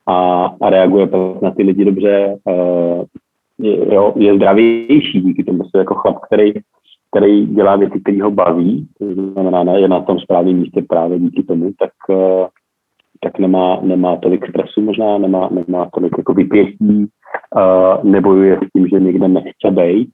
[0.06, 1.08] a, a reaguje
[1.42, 3.04] na ty lidi dobře, uh,
[3.58, 6.52] je, jo, je zdravější díky tomu, že jako chlap, který
[7.16, 11.18] který dělá věci, které ho baví, to znamená, ne, je na tom správném místě právě
[11.18, 12.46] díky tomu, tak, eh,
[13.20, 17.06] tak nemá, nemá tolik stresu možná, nemá, nemá tolik jako vypětí,
[17.56, 20.10] uh, nebojuje s tím, že někde nechce být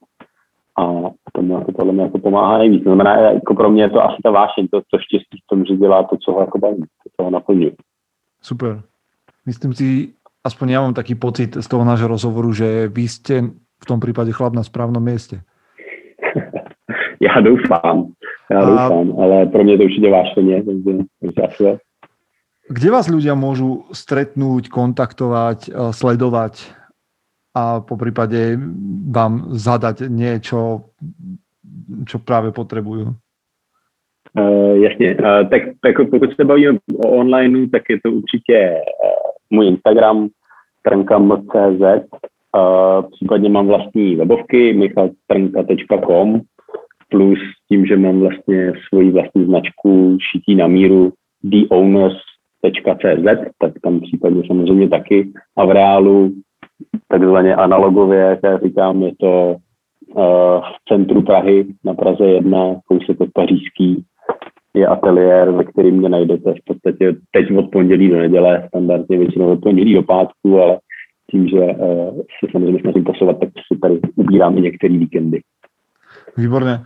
[0.79, 2.85] a tomu jako tohle mi jako pomáhá nejvíc.
[2.85, 5.65] To znamená, jako pro mě je to asi ta vášeň, to, to štěstí v tom,
[5.65, 7.73] že dělá to, co ho jako baví, to, co ho naplňuje.
[8.43, 8.83] Super.
[9.47, 10.09] Myslím si,
[10.45, 13.43] aspoň já mám taký pocit z toho nášho rozhovoru, že vy jste
[13.83, 15.41] v tom případě chlap na správnom místě.
[17.23, 18.07] Já doufám,
[18.51, 18.67] já a...
[18.67, 21.79] doufám, ale pro mě to určitě vášeně, takže, takže
[22.73, 26.73] Kde vás ľudia môžu stretnúť, kontaktovať, eh, sledovať
[27.53, 28.57] a po prípade
[29.13, 30.89] vám zadať niečo,
[32.09, 33.13] čo práve potrebujú?
[34.33, 39.57] Uh, jasně, uh, tak jako pokud se bavíme o online, tak je to určitě uh,
[39.57, 40.29] můj Instagram,
[40.83, 41.83] trnkam.cz,
[42.57, 46.41] uh, případně mám vlastní webovky, michaltrnka.com,
[47.13, 47.39] plus
[47.69, 51.13] tím, že mám vlastně svoji vlastní značku šití na míru
[51.51, 55.33] theowners.cz, tak tam případně samozřejmě taky.
[55.57, 56.33] A v reálu
[57.09, 59.57] takzvaně analogově, jak já říkám, je to
[60.15, 60.25] uh,
[60.61, 64.05] v centru Prahy na Praze 1, kousek od Pařížský,
[64.75, 69.53] je ateliér, ve kterým mě najdete v podstatě teď od pondělí do neděle, standardně většinou
[69.53, 70.79] od pondělí do pátku, ale
[71.31, 75.41] tím, že uh, se samozřejmě snažím posouvat, tak si tady ubírám i některé víkendy.
[76.39, 76.85] Výborné.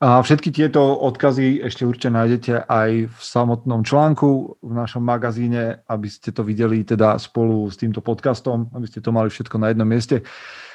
[0.00, 6.08] A všetky tieto odkazy ešte určite nájdete aj v samotnom článku v našom magazíne, aby
[6.08, 9.84] ste to videli teda spolu s týmto podcastom, aby ste to mali všetko na jednom
[9.84, 10.24] mieste.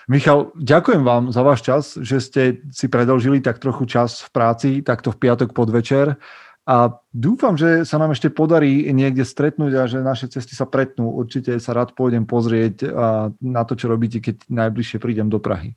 [0.06, 4.70] Michal, ďakujem vám za váš čas, že ste si predlžili tak trochu čas v práci,
[4.86, 6.22] takto v piatok podvečer
[6.70, 11.10] a dúfam, že sa nám ešte podarí niekde stretnúť a že naše cesty sa pretnú.
[11.18, 12.94] Určite sa rád pôjdem pozrieť
[13.42, 15.74] na to, čo robíte, keď najbližšie prídem do Prahy.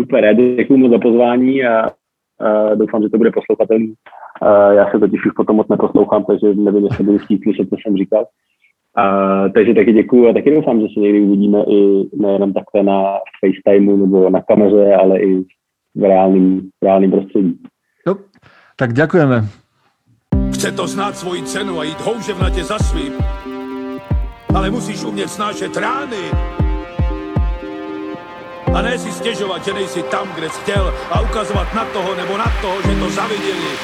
[0.00, 1.90] Super, děkuji moc za pozvání a
[2.40, 3.94] Uh, doufám, že to bude poslouchatelný.
[4.42, 7.76] Uh, já se totiž už potom moc neposlouchám, takže nevím, jestli budu chtít slyšet, co
[7.76, 8.26] jsem říkal.
[8.98, 13.04] Uh, takže taky děkuji a taky doufám, že se někdy uvidíme i nejenom takhle na
[13.40, 15.44] FaceTimeu nebo na kameře, ale i
[15.94, 17.58] v reálném, v reálném prostředí.
[18.06, 18.16] No,
[18.76, 19.44] tak děkujeme.
[20.54, 23.12] Chce to znát svoji cenu a jít houževnatě za svým,
[24.54, 26.61] ale musíš umět snášet rány
[28.74, 32.38] a ne si stěžovat, že nejsi tam, kde jsi chtěl a ukazovat na toho nebo
[32.38, 33.78] na toho, že to zaviděli.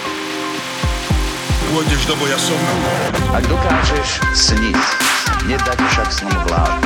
[1.70, 2.60] Půjdeš do boja som.
[3.34, 4.76] a dokážeš snít,
[5.46, 6.80] nedať však sní vlád.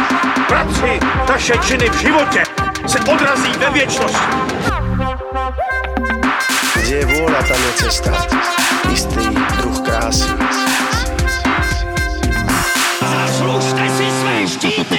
[0.48, 2.42] Práci, taše činy v životě
[2.86, 4.26] se odrazí ve věčnosti.
[6.74, 8.26] Kde je vůra, ta je cesta.
[8.90, 10.28] Jistý druh krásy.
[13.00, 14.98] Zaslužte si své štíty!